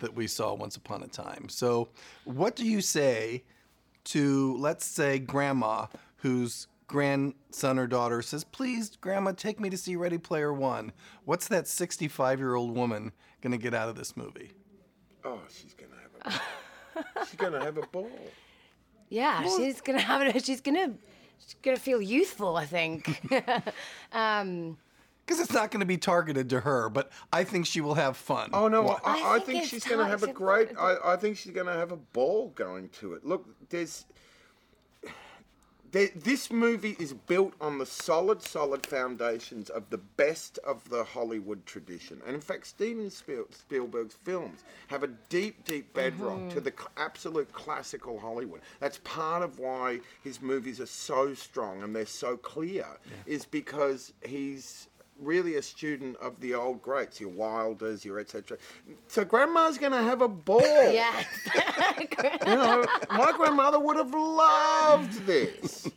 that 0.00 0.14
we 0.14 0.26
saw 0.26 0.52
once 0.52 0.76
upon 0.76 1.02
a 1.02 1.08
time. 1.08 1.48
So, 1.48 1.88
what 2.24 2.54
do 2.54 2.66
you 2.66 2.82
say 2.82 3.44
to, 4.04 4.56
let's 4.58 4.84
say, 4.84 5.18
grandma 5.18 5.86
who's 6.18 6.66
grandson 6.86 7.78
or 7.78 7.86
daughter 7.86 8.22
says, 8.22 8.44
Please, 8.44 8.96
Grandma, 9.00 9.32
take 9.32 9.60
me 9.60 9.70
to 9.70 9.76
see 9.76 9.96
Ready 9.96 10.18
Player 10.18 10.52
One, 10.52 10.92
what's 11.24 11.48
that 11.48 11.66
65 11.68 12.38
year 12.38 12.54
old 12.54 12.74
woman 12.74 13.12
going 13.40 13.52
to 13.52 13.58
get 13.58 13.74
out 13.74 13.88
of 13.88 13.96
this 13.96 14.16
movie? 14.16 14.52
Oh, 15.24 15.40
she's 15.48 15.74
gonna 15.74 15.96
have 16.00 16.40
a. 17.16 17.24
she's 17.26 17.36
gonna 17.36 17.64
have 17.64 17.78
a 17.78 17.86
ball. 17.88 18.10
Yeah, 19.08 19.42
she's 19.56 19.80
gonna 19.80 19.98
have 20.00 20.22
it. 20.22 20.44
She's 20.44 20.60
gonna, 20.60 20.92
she's 21.38 21.56
gonna 21.62 21.76
feel 21.76 22.00
youthful. 22.00 22.56
I 22.56 22.64
think. 22.64 23.20
um, 24.12 24.78
Because 25.24 25.40
it's 25.40 25.52
not 25.52 25.72
going 25.72 25.80
to 25.80 25.86
be 25.86 25.96
targeted 25.96 26.48
to 26.50 26.60
her, 26.60 26.88
but 26.88 27.10
I 27.32 27.42
think 27.42 27.66
she 27.66 27.80
will 27.80 27.94
have 27.94 28.16
fun. 28.16 28.50
Oh 28.52 28.68
no, 28.68 28.86
I 28.86 28.98
I, 29.04 29.34
I 29.34 29.38
think 29.40 29.46
think 29.46 29.64
she's 29.64 29.84
going 29.84 29.98
to 29.98 30.06
have 30.06 30.22
a 30.22 30.32
great. 30.32 30.68
I, 30.78 30.96
I 31.04 31.16
think 31.16 31.36
she's 31.36 31.52
going 31.52 31.66
to 31.66 31.72
have 31.72 31.90
a 31.90 31.96
ball 31.96 32.50
going 32.54 32.88
to 33.00 33.14
it. 33.14 33.24
Look, 33.26 33.46
there's. 33.68 34.04
This 36.14 36.50
movie 36.50 36.94
is 36.98 37.14
built 37.14 37.54
on 37.58 37.78
the 37.78 37.86
solid, 37.86 38.42
solid 38.42 38.86
foundations 38.86 39.70
of 39.70 39.88
the 39.88 39.96
best 39.96 40.58
of 40.58 40.86
the 40.90 41.04
Hollywood 41.04 41.64
tradition, 41.64 42.20
and 42.26 42.34
in 42.34 42.40
fact, 42.42 42.66
Steven 42.66 43.08
Spiel, 43.08 43.46
Spielberg's 43.50 44.14
films 44.14 44.62
have 44.88 45.02
a 45.02 45.08
deep, 45.30 45.64
deep 45.64 45.94
bedrock 45.94 46.36
to 46.50 46.56
mm-hmm. 46.56 46.64
the 46.64 46.72
cl- 46.76 46.90
absolute 46.98 47.50
classical 47.54 48.18
Hollywood. 48.18 48.60
That's 48.78 49.00
part 49.04 49.42
of 49.42 49.58
why 49.58 50.00
his 50.22 50.42
movies 50.42 50.82
are 50.82 50.86
so 50.86 51.32
strong 51.32 51.82
and 51.82 51.96
they're 51.96 52.04
so 52.04 52.36
clear, 52.36 52.86
is 53.24 53.46
because 53.46 54.12
he's 54.22 54.88
really 55.20 55.56
a 55.56 55.62
student 55.62 56.16
of 56.18 56.40
the 56.40 56.54
old 56.54 56.82
greats, 56.82 57.20
your 57.20 57.30
Wilders, 57.30 58.04
your 58.04 58.18
etc. 58.18 58.58
So 59.08 59.24
grandma's 59.24 59.78
going 59.78 59.92
to 59.92 60.02
have 60.02 60.22
a 60.22 60.28
ball. 60.28 60.60
yeah. 60.92 61.24
You 62.46 62.54
know, 62.54 62.84
my 63.10 63.32
grandmother 63.36 63.78
would 63.80 63.96
have 63.96 64.12
loved 64.14 65.26
this, 65.26 65.88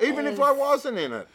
even 0.00 0.26
if 0.26 0.40
I 0.40 0.52
wasn't 0.52 0.98
in 0.98 1.12
it. 1.12 1.26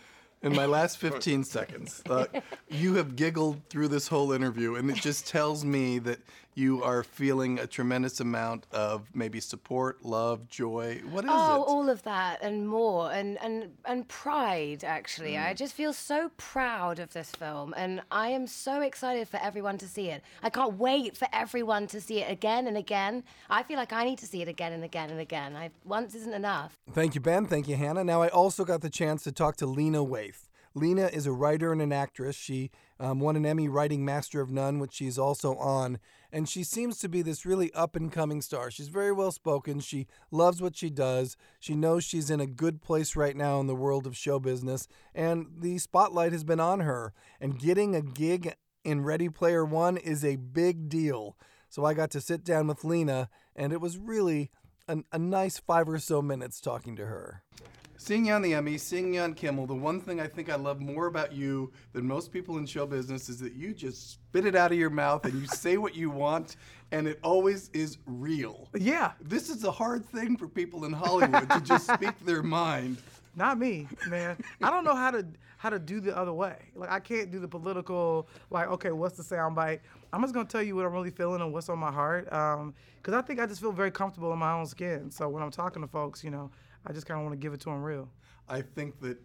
In 0.44 0.56
my 0.56 0.66
last 0.66 0.98
15 0.98 1.44
seconds, 1.44 2.02
uh, 2.10 2.26
you 2.70 2.96
have 2.96 3.16
giggled 3.16 3.62
through 3.70 3.90
this 3.90 4.08
whole 4.08 4.32
interview, 4.32 4.76
and 4.76 4.90
it 4.90 4.96
just 4.96 5.28
tells 5.28 5.64
me 5.66 6.00
that 6.00 6.20
you 6.54 6.84
are 6.84 7.04
feeling 7.04 7.60
a 7.60 7.68
tremendous 7.68 8.20
amount 8.20 8.68
of 8.72 9.10
maybe 9.14 9.40
support, 9.40 10.04
love, 10.04 10.48
joy. 10.50 11.02
What 11.10 11.24
is 11.26 11.32
Oh, 11.34 11.56
it? 11.62 11.66
all 11.68 11.90
of 11.90 12.04
that 12.04 12.42
and 12.42 12.68
more, 12.68 13.12
and 13.12 13.38
and 13.42 13.72
and 13.86 14.08
pride. 14.08 14.84
Actually, 14.84 15.34
Mm. 15.34 15.46
I 15.48 15.54
just 15.54 15.74
feel 15.74 15.94
so 15.94 16.30
proud 16.38 17.00
of 17.00 17.14
this 17.14 17.32
film, 17.32 17.74
and 17.78 18.02
I 18.12 18.30
am 18.30 18.48
so 18.48 18.82
excited 18.82 19.28
for 19.28 19.40
everyone 19.42 19.78
to 19.80 19.88
see 19.88 20.10
it. 20.10 20.24
I 20.44 20.50
can't 20.50 20.74
wait 20.78 21.16
for 21.18 21.28
everyone 21.32 21.88
to 21.88 22.02
see 22.02 22.20
it 22.20 22.30
again 22.32 22.68
and 22.68 22.78
again. 22.78 23.24
I 23.50 23.64
feel 23.64 23.78
like 23.78 23.94
I 23.94 24.04
need 24.04 24.20
to 24.20 24.26
see 24.28 24.42
it 24.42 24.48
again 24.48 24.74
and 24.74 24.84
again 24.84 25.10
and 25.10 25.20
again. 25.20 25.56
I 25.56 25.72
once 25.86 26.16
isn't 26.16 26.34
enough. 26.34 26.78
Thank 26.92 27.16
you, 27.16 27.22
Ben. 27.22 27.46
Thank 27.46 27.68
you, 27.68 27.76
Hannah. 27.76 28.04
Now, 28.04 28.22
I 28.22 28.28
also 28.28 28.66
got 28.66 28.82
the 28.82 28.90
chance 28.90 29.24
to 29.24 29.32
talk 29.32 29.56
to 29.58 29.66
Lena 29.66 30.00
Waithe. 30.04 30.48
Lena 30.74 31.08
is 31.08 31.26
a 31.26 31.32
writer 31.32 31.72
and 31.72 31.82
an 31.82 31.92
actress. 31.92 32.36
She 32.36 32.72
um, 33.00 33.20
won 33.20 33.36
an 33.36 33.46
Emmy 33.46 33.68
writing 33.68 34.06
Master 34.06 34.42
of 34.42 34.52
None, 34.52 34.80
which 34.80 34.94
she's 34.94 35.18
also 35.18 35.56
on. 35.56 36.00
And 36.32 36.48
she 36.48 36.64
seems 36.64 36.98
to 37.00 37.10
be 37.10 37.22
this 37.22 37.46
really 37.46 37.74
up 37.74 37.96
and 37.96 38.12
coming 38.12 38.42
star. 38.42 38.72
She's 38.72 38.88
very 38.88 39.12
well 39.12 39.32
spoken. 39.32 39.82
She 39.82 40.08
loves 40.32 40.62
what 40.62 40.76
she 40.76 40.90
does. 40.90 41.36
She 41.60 41.76
knows 41.76 42.04
she's 42.04 42.30
in 42.30 42.40
a 42.40 42.48
good 42.48 42.82
place 42.82 43.16
right 43.16 43.36
now 43.36 43.60
in 43.60 43.68
the 43.68 43.76
world 43.76 44.08
of 44.08 44.16
show 44.16 44.40
business. 44.40 44.88
And 45.14 45.48
the 45.60 45.78
spotlight 45.78 46.32
has 46.32 46.46
been 46.46 46.62
on 46.62 46.82
her. 46.82 47.14
And 47.42 47.60
getting 47.60 47.96
a 47.96 48.02
gig 48.02 48.56
in 48.84 49.02
Ready 49.02 49.30
Player 49.30 49.66
One 49.66 49.98
is 49.98 50.24
a 50.24 50.38
big 50.38 50.88
deal. 50.88 51.36
So 51.70 51.86
I 51.86 51.94
got 51.94 52.12
to 52.12 52.22
sit 52.22 52.44
down 52.44 52.68
with 52.68 52.84
Lena, 52.84 53.30
and 53.56 53.72
it 53.72 53.80
was 53.80 53.98
really 53.98 54.52
a, 54.90 55.00
a 55.14 55.18
nice 55.18 55.58
five 55.58 55.88
or 55.88 56.00
so 56.00 56.22
minutes 56.22 56.60
talking 56.60 56.98
to 56.98 57.06
her. 57.06 57.44
Seeing 58.04 58.26
you 58.26 58.34
on 58.34 58.42
the 58.42 58.56
Emmy, 58.56 58.80
seeing 58.80 59.14
you 59.14 59.22
on 59.22 59.36
Kimmel, 59.36 59.68
the 59.68 59.76
one 59.76 60.02
thing 60.02 60.20
I 60.20 60.26
think 60.26 60.50
I 60.50 60.56
love 60.56 60.80
more 60.82 61.06
about 61.06 61.34
you 61.34 61.72
than 61.94 62.08
most 62.08 62.32
people 62.34 62.58
in 62.58 62.66
show 62.66 62.88
business 62.88 63.30
is 63.30 63.38
that 63.42 63.54
you 63.54 63.76
just 63.76 64.14
spit 64.14 64.48
it 64.48 64.56
out 64.56 64.72
of 64.72 64.80
your 64.80 64.90
mouth 64.90 65.24
and 65.24 65.40
you 65.40 65.46
say 65.54 65.78
what 65.78 65.94
you 65.94 66.10
want, 66.10 66.56
and 66.92 67.08
it 67.08 67.20
always 67.24 67.70
is 67.74 68.00
real. 68.08 68.70
Yeah, 68.76 69.12
This 69.22 69.52
is 69.52 69.66
a 69.66 69.72
hard 69.72 70.04
thing 70.04 70.36
for 70.36 70.48
people 70.48 70.86
in 70.86 70.94
Hollywood 70.94 71.48
to 71.52 71.62
just 71.62 71.86
speak 71.94 72.18
their 72.26 72.42
mind. 72.42 72.98
not 73.36 73.60
me, 73.60 73.88
man. 74.08 74.36
I 74.64 74.72
don't 74.72 74.84
know 74.84 74.96
how 74.96 75.12
to 75.12 75.24
how 75.58 75.70
to 75.70 75.78
do 75.78 76.00
the 76.00 76.18
other 76.18 76.34
way. 76.34 76.56
Like 76.76 76.90
I 76.90 77.00
can't 77.00 77.30
do 77.30 77.38
the 77.38 77.48
political. 77.48 78.28
Like, 78.50 78.68
okay, 78.70 78.92
what's 78.92 79.16
the 79.16 79.22
soundbite? 79.24 79.82
I'm 80.12 80.22
just 80.24 80.34
gonna 80.34 80.50
tell 80.50 80.64
you 80.64 80.76
what 80.76 80.88
I'm 80.88 80.92
really 80.92 81.12
feeling 81.12 81.40
and 81.42 81.54
what's 81.54 81.70
on 81.70 81.78
my 81.78 81.92
heart. 81.92 82.34
Um, 82.34 82.74
because 82.98 83.14
I 83.14 83.22
think 83.22 83.40
I 83.40 83.46
just 83.46 83.62
feel 83.62 83.72
very 83.72 83.92
comfortable 83.92 84.34
in 84.34 84.40
my 84.40 84.54
own 84.54 84.66
skin. 84.66 85.12
So 85.12 85.30
when 85.30 85.44
I'm 85.44 85.52
talking 85.52 85.84
to 85.84 85.88
folks, 85.88 86.24
you 86.24 86.32
know, 86.32 86.50
I 86.86 86.94
just 86.94 87.06
kind 87.06 87.20
of 87.20 87.26
want 87.26 87.34
to 87.34 87.44
give 87.44 87.54
it 87.54 87.60
to 87.62 87.70
them 87.70 87.84
real. 87.84 88.10
I 88.50 88.62
think 88.62 89.00
that 89.02 89.18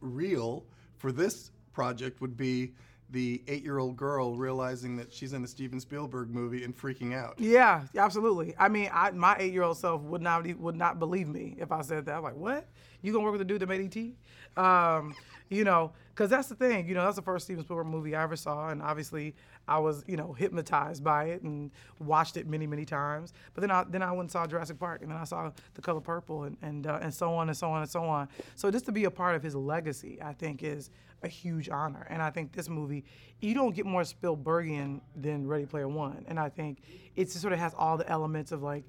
real 0.00 0.64
for 0.98 1.12
this 1.12 1.50
project 1.72 2.20
would 2.20 2.36
be 2.36 2.72
the 3.10 3.42
eight 3.46 3.62
year 3.62 3.78
old 3.78 3.96
girl 3.96 4.36
realizing 4.36 4.96
that 4.96 5.12
she's 5.12 5.32
in 5.32 5.44
a 5.44 5.46
Steven 5.46 5.78
Spielberg 5.78 6.30
movie 6.30 6.64
and 6.64 6.76
freaking 6.76 7.14
out. 7.14 7.38
Yeah, 7.38 7.82
absolutely. 7.96 8.54
I 8.58 8.68
mean, 8.68 8.90
I, 8.92 9.10
my 9.12 9.36
eight-year-old 9.38 9.78
self 9.78 10.02
would 10.02 10.22
not 10.22 10.46
would 10.58 10.76
not 10.76 10.98
believe 10.98 11.28
me 11.28 11.56
if 11.58 11.70
I 11.70 11.82
said 11.82 12.06
that. 12.06 12.16
I'm 12.16 12.22
like, 12.22 12.36
what? 12.36 12.66
You 13.02 13.12
gonna 13.12 13.24
work 13.24 13.32
with 13.32 13.40
the 13.40 13.44
dude 13.44 13.60
that 13.60 13.68
made 13.68 13.96
ET? 13.96 14.62
Um, 14.62 15.14
you 15.48 15.64
know, 15.64 15.92
because 16.14 16.30
that's 16.30 16.48
the 16.48 16.56
thing. 16.56 16.88
You 16.88 16.94
know, 16.94 17.04
that's 17.04 17.16
the 17.16 17.22
first 17.22 17.44
Steven 17.44 17.62
Spielberg 17.62 17.86
movie 17.86 18.16
I 18.16 18.22
ever 18.22 18.36
saw, 18.36 18.68
and 18.68 18.82
obviously 18.82 19.36
I 19.68 19.78
was, 19.78 20.04
you 20.06 20.16
know, 20.16 20.32
hypnotized 20.32 21.02
by 21.02 21.24
it 21.26 21.42
and 21.42 21.70
watched 21.98 22.36
it 22.36 22.46
many, 22.46 22.66
many 22.66 22.84
times. 22.84 23.32
But 23.54 23.62
then 23.62 23.70
I 23.70 23.84
then 23.88 24.02
I 24.02 24.10
went 24.10 24.22
and 24.22 24.30
saw 24.30 24.46
Jurassic 24.46 24.78
Park, 24.78 25.02
and 25.02 25.10
then 25.10 25.18
I 25.18 25.24
saw 25.24 25.50
The 25.74 25.82
Color 25.82 26.00
Purple, 26.00 26.44
and 26.44 26.56
and 26.62 26.86
uh, 26.86 26.98
and 27.02 27.12
so 27.12 27.34
on 27.34 27.48
and 27.48 27.56
so 27.56 27.70
on 27.70 27.82
and 27.82 27.90
so 27.90 28.04
on. 28.04 28.28
So 28.54 28.70
just 28.70 28.86
to 28.86 28.92
be 28.92 29.04
a 29.04 29.10
part 29.10 29.34
of 29.34 29.42
his 29.42 29.54
legacy, 29.54 30.18
I 30.22 30.32
think 30.32 30.62
is 30.62 30.90
a 31.22 31.28
huge 31.28 31.68
honor. 31.68 32.06
And 32.10 32.22
I 32.22 32.30
think 32.30 32.52
this 32.52 32.68
movie, 32.68 33.04
you 33.40 33.54
don't 33.54 33.74
get 33.74 33.86
more 33.86 34.02
Spielbergian 34.02 35.00
than 35.14 35.46
Ready 35.46 35.66
Player 35.66 35.88
One. 35.88 36.24
And 36.28 36.38
I 36.38 36.48
think 36.48 36.78
it 37.16 37.30
sort 37.30 37.52
of 37.52 37.58
has 37.58 37.74
all 37.76 37.96
the 37.96 38.08
elements 38.08 38.52
of 38.52 38.62
like 38.62 38.84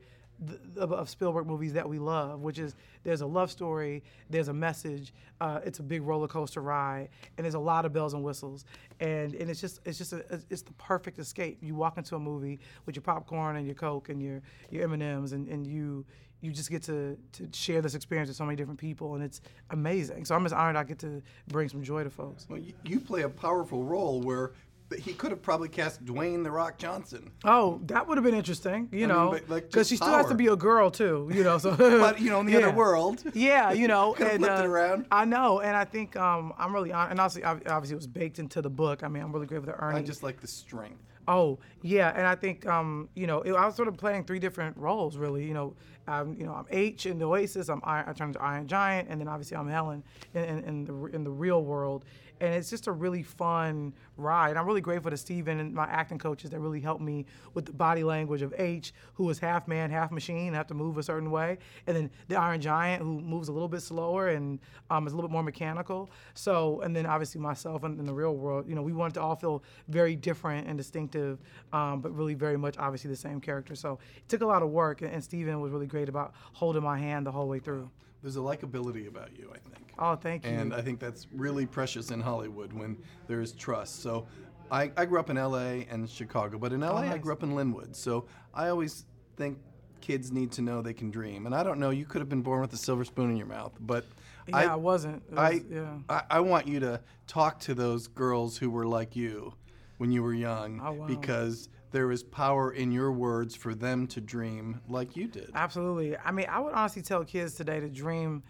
th- 0.45 0.59
of, 0.77 0.91
of 0.91 1.09
Spielberg 1.09 1.47
movies 1.47 1.73
that 1.73 1.87
we 1.87 1.99
love, 1.99 2.41
which 2.41 2.59
is 2.59 2.75
there's 3.03 3.21
a 3.21 3.25
love 3.25 3.51
story, 3.51 4.03
there's 4.29 4.47
a 4.47 4.53
message, 4.53 5.13
uh, 5.41 5.59
it's 5.65 5.79
a 5.79 5.83
big 5.83 6.01
roller 6.03 6.27
coaster 6.27 6.61
ride, 6.61 7.09
and 7.37 7.45
there's 7.45 7.55
a 7.55 7.59
lot 7.59 7.85
of 7.85 7.93
bells 7.93 8.13
and 8.13 8.23
whistles, 8.23 8.65
and 8.99 9.33
and 9.35 9.49
it's 9.49 9.61
just 9.61 9.79
it's 9.85 9.97
just 9.97 10.13
a, 10.13 10.41
it's 10.49 10.61
the 10.61 10.73
perfect 10.73 11.19
escape. 11.19 11.59
You 11.61 11.75
walk 11.75 11.97
into 11.97 12.15
a 12.15 12.19
movie 12.19 12.59
with 12.85 12.95
your 12.95 13.03
popcorn 13.03 13.55
and 13.55 13.65
your 13.65 13.75
coke 13.75 14.09
and 14.09 14.21
your 14.21 14.41
your 14.69 14.83
M 14.83 14.93
and 14.93 15.03
M's, 15.03 15.33
and 15.33 15.47
and 15.47 15.65
you 15.65 16.05
you 16.41 16.51
just 16.51 16.69
get 16.69 16.83
to 16.83 17.17
to 17.33 17.49
share 17.51 17.81
this 17.81 17.95
experience 17.95 18.27
with 18.27 18.37
so 18.37 18.45
many 18.45 18.55
different 18.55 18.79
people, 18.79 19.15
and 19.15 19.23
it's 19.23 19.41
amazing. 19.71 20.25
So 20.25 20.35
I'm 20.35 20.43
just 20.43 20.55
honored 20.55 20.75
I 20.75 20.83
get 20.83 20.99
to 20.99 21.21
bring 21.47 21.69
some 21.69 21.83
joy 21.83 22.03
to 22.03 22.09
folks. 22.09 22.47
Well, 22.49 22.59
you, 22.59 22.73
you 22.83 22.99
play 22.99 23.23
a 23.23 23.29
powerful 23.29 23.83
role 23.83 24.21
where 24.21 24.51
he 24.95 25.13
could 25.13 25.31
have 25.31 25.41
probably 25.41 25.67
cast 25.69 26.03
Dwayne 26.05 26.43
the 26.43 26.51
Rock 26.51 26.77
Johnson. 26.77 27.31
Oh, 27.43 27.81
that 27.87 28.07
would 28.07 28.17
have 28.17 28.23
been 28.23 28.33
interesting, 28.33 28.87
you 28.91 28.99
mean, 28.99 29.09
know, 29.09 29.31
but, 29.31 29.49
like, 29.49 29.65
because 29.69 29.89
she 29.89 29.97
still 29.97 30.13
has 30.13 30.27
to 30.27 30.35
be 30.35 30.47
a 30.47 30.55
girl 30.55 30.89
too, 30.89 31.29
you 31.33 31.43
know. 31.43 31.57
So, 31.57 31.75
But, 31.77 32.21
you 32.21 32.29
know, 32.29 32.39
in 32.39 32.45
the 32.45 32.55
other 32.55 32.71
world. 32.75 33.23
yeah, 33.33 33.71
you 33.73 33.87
know, 33.87 34.13
and 34.19 34.39
flipped 34.39 34.59
it 34.59 34.65
uh, 34.65 34.69
around. 34.69 35.05
I 35.11 35.25
know, 35.25 35.59
and 35.59 35.75
I 35.75 35.83
think 35.83 36.15
um, 36.15 36.53
I'm 36.57 36.73
really 36.73 36.91
and 36.91 37.19
obviously, 37.19 37.43
obviously, 37.43 37.93
it 37.93 37.97
was 37.97 38.07
baked 38.07 38.39
into 38.39 38.61
the 38.61 38.69
book. 38.69 39.03
I 39.03 39.07
mean, 39.07 39.23
I'm 39.23 39.31
really 39.33 39.47
grateful 39.47 39.73
to 39.73 39.79
Ernie. 39.79 39.99
I 39.99 40.03
just 40.03 40.23
like 40.23 40.39
the 40.39 40.47
strength. 40.47 41.03
Oh 41.27 41.59
yeah, 41.81 42.13
and 42.15 42.25
I 42.25 42.35
think 42.35 42.65
um, 42.65 43.09
you 43.13 43.27
know 43.27 43.41
it, 43.41 43.51
I 43.51 43.65
was 43.65 43.75
sort 43.75 43.89
of 43.89 43.97
playing 43.97 44.23
three 44.23 44.39
different 44.39 44.77
roles 44.77 45.17
really. 45.17 45.45
You 45.45 45.53
know, 45.53 45.73
um, 46.07 46.35
you 46.39 46.45
know 46.45 46.53
I'm 46.53 46.65
H 46.69 47.05
in 47.05 47.19
the 47.19 47.25
Oasis. 47.25 47.67
I'm 47.67 47.81
Iron, 47.83 48.05
I 48.07 48.13
turned 48.13 48.35
into 48.35 48.41
Iron 48.41 48.65
Giant, 48.65 49.09
and 49.09 49.19
then 49.19 49.27
obviously 49.27 49.57
I'm 49.57 49.67
Helen 49.67 50.03
in, 50.33 50.43
in, 50.43 50.63
in 50.63 50.85
the 50.85 50.93
in 51.07 51.23
the 51.25 51.29
real 51.31 51.63
world. 51.63 52.05
And 52.39 52.53
it's 52.53 52.69
just 52.69 52.87
a 52.87 52.91
really 52.91 53.23
fun 53.23 53.93
ride. 54.15 54.57
I'm 54.57 54.65
really 54.65 54.81
grateful 54.81 55.11
to 55.11 55.17
Steven 55.17 55.59
and 55.59 55.73
my 55.73 55.85
acting 55.85 56.19
coaches 56.19 56.51
that 56.51 56.59
really 56.59 56.79
helped 56.79 57.01
me 57.01 57.25
with 57.53 57.65
the 57.65 57.73
body 57.73 58.03
language 58.03 58.41
of 58.41 58.53
H, 58.57 58.93
who 59.13 59.29
is 59.29 59.39
half 59.39 59.67
man, 59.67 59.89
half 59.89 60.11
machine, 60.11 60.53
have 60.53 60.67
to 60.67 60.73
move 60.73 60.97
a 60.97 61.03
certain 61.03 61.31
way, 61.31 61.57
and 61.87 61.95
then 61.95 62.11
the 62.27 62.35
Iron 62.35 62.61
Giant, 62.61 63.01
who 63.01 63.19
moves 63.19 63.47
a 63.47 63.51
little 63.51 63.67
bit 63.67 63.81
slower 63.81 64.29
and 64.29 64.59
um, 64.89 65.07
is 65.07 65.13
a 65.13 65.15
little 65.15 65.29
bit 65.29 65.33
more 65.33 65.43
mechanical. 65.43 66.09
So, 66.33 66.81
and 66.81 66.95
then 66.95 67.05
obviously 67.05 67.41
myself 67.41 67.83
in, 67.83 67.99
in 67.99 68.05
the 68.05 68.13
real 68.13 68.35
world, 68.35 68.67
you 68.67 68.75
know, 68.75 68.81
we 68.81 68.93
wanted 68.93 69.15
to 69.15 69.21
all 69.21 69.35
feel 69.35 69.63
very 69.87 70.15
different 70.15 70.67
and 70.67 70.77
distinctive, 70.77 71.39
um, 71.73 72.01
but 72.01 72.11
really 72.15 72.33
very 72.35 72.57
much 72.57 72.77
obviously 72.77 73.09
the 73.09 73.15
same 73.15 73.41
character. 73.41 73.75
So 73.75 73.99
it 74.15 74.29
took 74.29 74.41
a 74.41 74.45
lot 74.45 74.61
of 74.61 74.69
work, 74.69 75.01
and, 75.01 75.11
and 75.11 75.23
Steven 75.23 75.59
was 75.59 75.71
really 75.71 75.87
great 75.87 76.09
about 76.09 76.33
holding 76.53 76.83
my 76.83 76.97
hand 76.97 77.25
the 77.25 77.31
whole 77.31 77.47
way 77.47 77.59
through. 77.59 77.89
There's 78.21 78.35
a 78.35 78.39
likability 78.39 79.07
about 79.07 79.37
you, 79.37 79.51
I 79.53 79.59
think. 79.69 79.93
Oh, 79.99 80.15
thank 80.15 80.45
you. 80.45 80.51
And 80.51 80.73
I 80.73 80.81
think 80.81 80.99
that's 80.99 81.27
really 81.31 81.65
precious 81.65 82.11
in 82.11 82.21
Hollywood 82.21 82.73
when 82.73 82.97
there 83.27 83.41
is 83.41 83.51
trust. 83.53 84.01
So 84.01 84.27
I, 84.71 84.91
I 84.97 85.05
grew 85.05 85.19
up 85.19 85.29
in 85.29 85.37
LA 85.37 85.83
and 85.89 86.09
Chicago, 86.09 86.57
but 86.57 86.73
in 86.73 86.81
LA 86.81 86.91
oh, 86.91 86.97
I 86.97 87.07
nice. 87.09 87.21
grew 87.21 87.33
up 87.33 87.43
in 87.43 87.51
Lynwood. 87.53 87.95
So 87.95 88.25
I 88.53 88.69
always 88.69 89.05
think 89.37 89.59
kids 90.01 90.31
need 90.31 90.51
to 90.53 90.61
know 90.61 90.81
they 90.81 90.93
can 90.93 91.09
dream. 91.09 91.45
And 91.45 91.55
I 91.55 91.63
don't 91.63 91.79
know, 91.79 91.89
you 91.89 92.05
could 92.05 92.21
have 92.21 92.29
been 92.29 92.41
born 92.41 92.61
with 92.61 92.73
a 92.73 92.77
silver 92.77 93.05
spoon 93.05 93.29
in 93.31 93.37
your 93.37 93.47
mouth, 93.47 93.73
but 93.79 94.05
yeah, 94.47 94.73
I, 94.73 94.75
wasn't. 94.75 95.23
It 95.31 95.37
I, 95.37 95.61
yeah. 95.69 95.97
I, 96.09 96.23
I 96.29 96.39
want 96.39 96.67
you 96.67 96.79
to 96.79 97.01
talk 97.27 97.59
to 97.61 97.73
those 97.73 98.07
girls 98.07 98.57
who 98.57 98.69
were 98.69 98.85
like 98.85 99.15
you 99.15 99.53
when 99.97 100.11
you 100.11 100.23
were 100.23 100.33
young 100.33 100.79
Oh, 100.83 100.93
wow. 100.93 101.07
because 101.07 101.69
there 101.91 102.11
is 102.11 102.23
power 102.23 102.71
in 102.71 102.91
your 102.91 103.11
words 103.11 103.55
for 103.55 103.73
them 103.73 104.07
to 104.07 104.21
dream 104.21 104.81
like 104.87 105.15
you 105.15 105.27
did. 105.27 105.51
Absolutely. 105.53 106.17
I 106.17 106.31
mean, 106.31 106.47
I 106.49 106.59
would 106.59 106.73
honestly 106.73 107.01
tell 107.01 107.23
kids 107.23 107.53
today 107.55 107.79
to 107.79 107.89
dream 107.89 108.43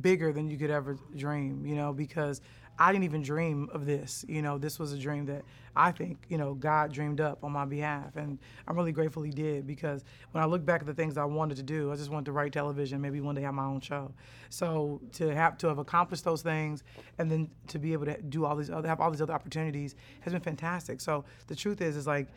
bigger 0.00 0.32
than 0.32 0.48
you 0.48 0.56
could 0.56 0.70
ever 0.70 0.96
dream, 1.16 1.66
you 1.66 1.74
know, 1.74 1.92
because 1.92 2.40
I 2.78 2.90
didn't 2.90 3.04
even 3.04 3.22
dream 3.22 3.68
of 3.72 3.84
this. 3.84 4.24
You 4.28 4.40
know, 4.40 4.58
this 4.58 4.78
was 4.78 4.92
a 4.92 4.98
dream 4.98 5.26
that 5.26 5.44
I 5.76 5.92
think, 5.92 6.24
you 6.28 6.38
know, 6.38 6.54
God 6.54 6.92
dreamed 6.92 7.20
up 7.20 7.44
on 7.44 7.52
my 7.52 7.64
behalf. 7.64 8.16
And 8.16 8.38
I'm 8.66 8.76
really 8.76 8.92
grateful 8.92 9.22
he 9.22 9.30
did 9.30 9.66
because 9.66 10.04
when 10.32 10.42
I 10.42 10.46
look 10.46 10.64
back 10.64 10.80
at 10.80 10.86
the 10.86 10.94
things 10.94 11.18
I 11.18 11.24
wanted 11.24 11.58
to 11.58 11.62
do, 11.62 11.92
I 11.92 11.96
just 11.96 12.10
wanted 12.10 12.26
to 12.26 12.32
write 12.32 12.52
television, 12.52 13.00
maybe 13.00 13.20
one 13.20 13.34
day 13.34 13.42
have 13.42 13.54
my 13.54 13.64
own 13.64 13.80
show. 13.80 14.12
So 14.48 15.00
to 15.12 15.28
have 15.28 15.58
to 15.58 15.68
have 15.68 15.78
accomplished 15.78 16.24
those 16.24 16.42
things 16.42 16.82
and 17.18 17.30
then 17.30 17.50
to 17.68 17.78
be 17.78 17.92
able 17.92 18.06
to 18.06 18.20
do 18.22 18.44
all 18.44 18.56
these 18.56 18.70
other 18.70 18.88
have 18.88 19.00
all 19.00 19.10
these 19.10 19.22
other 19.22 19.34
opportunities 19.34 19.94
has 20.20 20.32
been 20.32 20.42
fantastic. 20.42 21.00
So 21.00 21.24
the 21.48 21.54
truth 21.54 21.80
is 21.82 21.96
is 21.96 22.06
like 22.06 22.28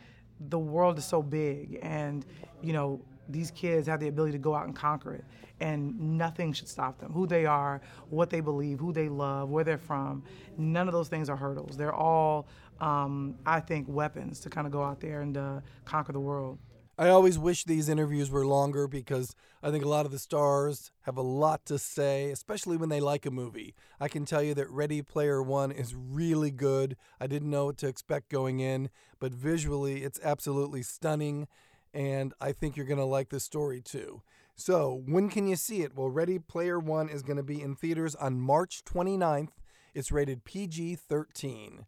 the 0.48 0.58
world 0.58 0.98
is 0.98 1.04
so 1.04 1.22
big 1.22 1.78
and 1.82 2.26
you 2.62 2.72
know 2.72 3.00
these 3.28 3.50
kids 3.50 3.88
have 3.88 4.00
the 4.00 4.08
ability 4.08 4.32
to 4.32 4.38
go 4.38 4.54
out 4.54 4.66
and 4.66 4.76
conquer 4.76 5.14
it. 5.14 5.24
And 5.58 5.98
nothing 5.98 6.52
should 6.52 6.68
stop 6.68 6.98
them. 6.98 7.12
Who 7.12 7.26
they 7.26 7.46
are 7.46 7.80
what 8.10 8.30
they 8.30 8.40
believe 8.40 8.78
who 8.78 8.92
they 8.92 9.08
love 9.08 9.48
where 9.48 9.64
they're 9.64 9.78
from 9.78 10.22
none 10.58 10.86
of 10.86 10.92
those 10.92 11.08
things 11.08 11.28
are 11.28 11.36
hurdles. 11.36 11.76
They're 11.76 11.94
all 11.94 12.46
um, 12.80 13.36
i 13.46 13.58
think 13.58 13.86
weapons 13.88 14.38
to 14.40 14.50
kind 14.50 14.66
of 14.66 14.72
go 14.72 14.82
out 14.82 15.00
there 15.00 15.22
and 15.22 15.36
uh, 15.36 15.60
conquer 15.86 16.12
the 16.12 16.20
world 16.20 16.58
I 16.98 17.10
always 17.10 17.38
wish 17.38 17.64
these 17.64 17.90
interviews 17.90 18.30
were 18.30 18.46
longer 18.46 18.88
because 18.88 19.34
I 19.62 19.70
think 19.70 19.84
a 19.84 19.88
lot 19.88 20.06
of 20.06 20.12
the 20.12 20.18
stars 20.18 20.90
have 21.02 21.18
a 21.18 21.22
lot 21.22 21.66
to 21.66 21.78
say, 21.78 22.30
especially 22.30 22.78
when 22.78 22.88
they 22.88 23.00
like 23.00 23.26
a 23.26 23.30
movie. 23.30 23.74
I 24.00 24.08
can 24.08 24.24
tell 24.24 24.42
you 24.42 24.54
that 24.54 24.70
Ready 24.70 25.02
Player 25.02 25.42
One 25.42 25.70
is 25.70 25.94
really 25.94 26.50
good. 26.50 26.96
I 27.20 27.26
didn't 27.26 27.50
know 27.50 27.66
what 27.66 27.76
to 27.78 27.86
expect 27.86 28.30
going 28.30 28.60
in, 28.60 28.88
but 29.20 29.32
visually 29.32 30.04
it's 30.04 30.20
absolutely 30.24 30.82
stunning, 30.82 31.48
and 31.92 32.32
I 32.40 32.52
think 32.52 32.76
you're 32.76 32.86
going 32.86 32.96
to 32.96 33.04
like 33.04 33.28
the 33.28 33.40
story 33.40 33.82
too. 33.82 34.22
So, 34.54 35.02
when 35.04 35.28
can 35.28 35.46
you 35.46 35.56
see 35.56 35.82
it? 35.82 35.94
Well, 35.94 36.08
Ready 36.08 36.38
Player 36.38 36.78
One 36.78 37.10
is 37.10 37.22
going 37.22 37.36
to 37.36 37.42
be 37.42 37.60
in 37.60 37.74
theaters 37.74 38.14
on 38.14 38.40
March 38.40 38.82
29th. 38.86 39.50
It's 39.92 40.10
rated 40.10 40.44
PG 40.44 40.96
13. 40.96 41.84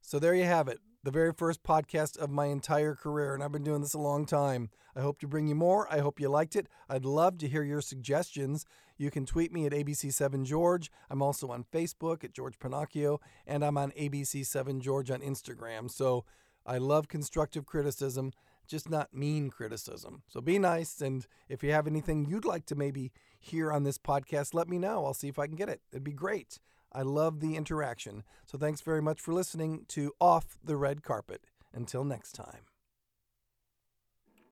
So, 0.00 0.18
there 0.18 0.34
you 0.34 0.42
have 0.42 0.66
it 0.66 0.80
the 1.02 1.10
very 1.10 1.32
first 1.32 1.62
podcast 1.62 2.18
of 2.18 2.30
my 2.30 2.46
entire 2.46 2.94
career, 2.94 3.34
and 3.34 3.42
I've 3.42 3.52
been 3.52 3.64
doing 3.64 3.80
this 3.80 3.94
a 3.94 3.98
long 3.98 4.26
time. 4.26 4.68
I 4.94 5.00
hope 5.00 5.18
to 5.20 5.28
bring 5.28 5.46
you 5.46 5.54
more. 5.54 5.90
I 5.90 6.00
hope 6.00 6.20
you 6.20 6.28
liked 6.28 6.56
it. 6.56 6.66
I'd 6.88 7.04
love 7.04 7.38
to 7.38 7.48
hear 7.48 7.62
your 7.62 7.80
suggestions. 7.80 8.66
You 8.98 9.10
can 9.10 9.24
tweet 9.24 9.50
me 9.50 9.64
at 9.64 9.72
ABC7George. 9.72 10.90
I'm 11.08 11.22
also 11.22 11.50
on 11.50 11.64
Facebook 11.72 12.22
at 12.22 12.34
George 12.34 12.58
Pennacchio, 12.58 13.18
and 13.46 13.64
I'm 13.64 13.78
on 13.78 13.92
ABC7George 13.92 15.10
on 15.10 15.20
Instagram. 15.20 15.90
So 15.90 16.26
I 16.66 16.76
love 16.76 17.08
constructive 17.08 17.64
criticism, 17.64 18.32
just 18.68 18.90
not 18.90 19.14
mean 19.14 19.48
criticism. 19.48 20.22
So 20.28 20.42
be 20.42 20.58
nice, 20.58 21.00
and 21.00 21.26
if 21.48 21.62
you 21.62 21.72
have 21.72 21.86
anything 21.86 22.26
you'd 22.26 22.44
like 22.44 22.66
to 22.66 22.74
maybe 22.74 23.10
hear 23.38 23.72
on 23.72 23.84
this 23.84 23.96
podcast, 23.96 24.52
let 24.52 24.68
me 24.68 24.78
know. 24.78 25.06
I'll 25.06 25.14
see 25.14 25.28
if 25.28 25.38
I 25.38 25.46
can 25.46 25.56
get 25.56 25.70
it. 25.70 25.80
It'd 25.90 26.04
be 26.04 26.12
great. 26.12 26.58
I 26.92 27.02
love 27.02 27.40
the 27.40 27.56
interaction. 27.56 28.24
So 28.46 28.58
thanks 28.58 28.80
very 28.80 29.02
much 29.02 29.20
for 29.20 29.32
listening 29.32 29.84
to 29.88 30.12
Off 30.20 30.58
the 30.64 30.76
Red 30.76 31.02
Carpet. 31.02 31.42
Until 31.72 32.04
next 32.04 32.32
time. 32.32 32.69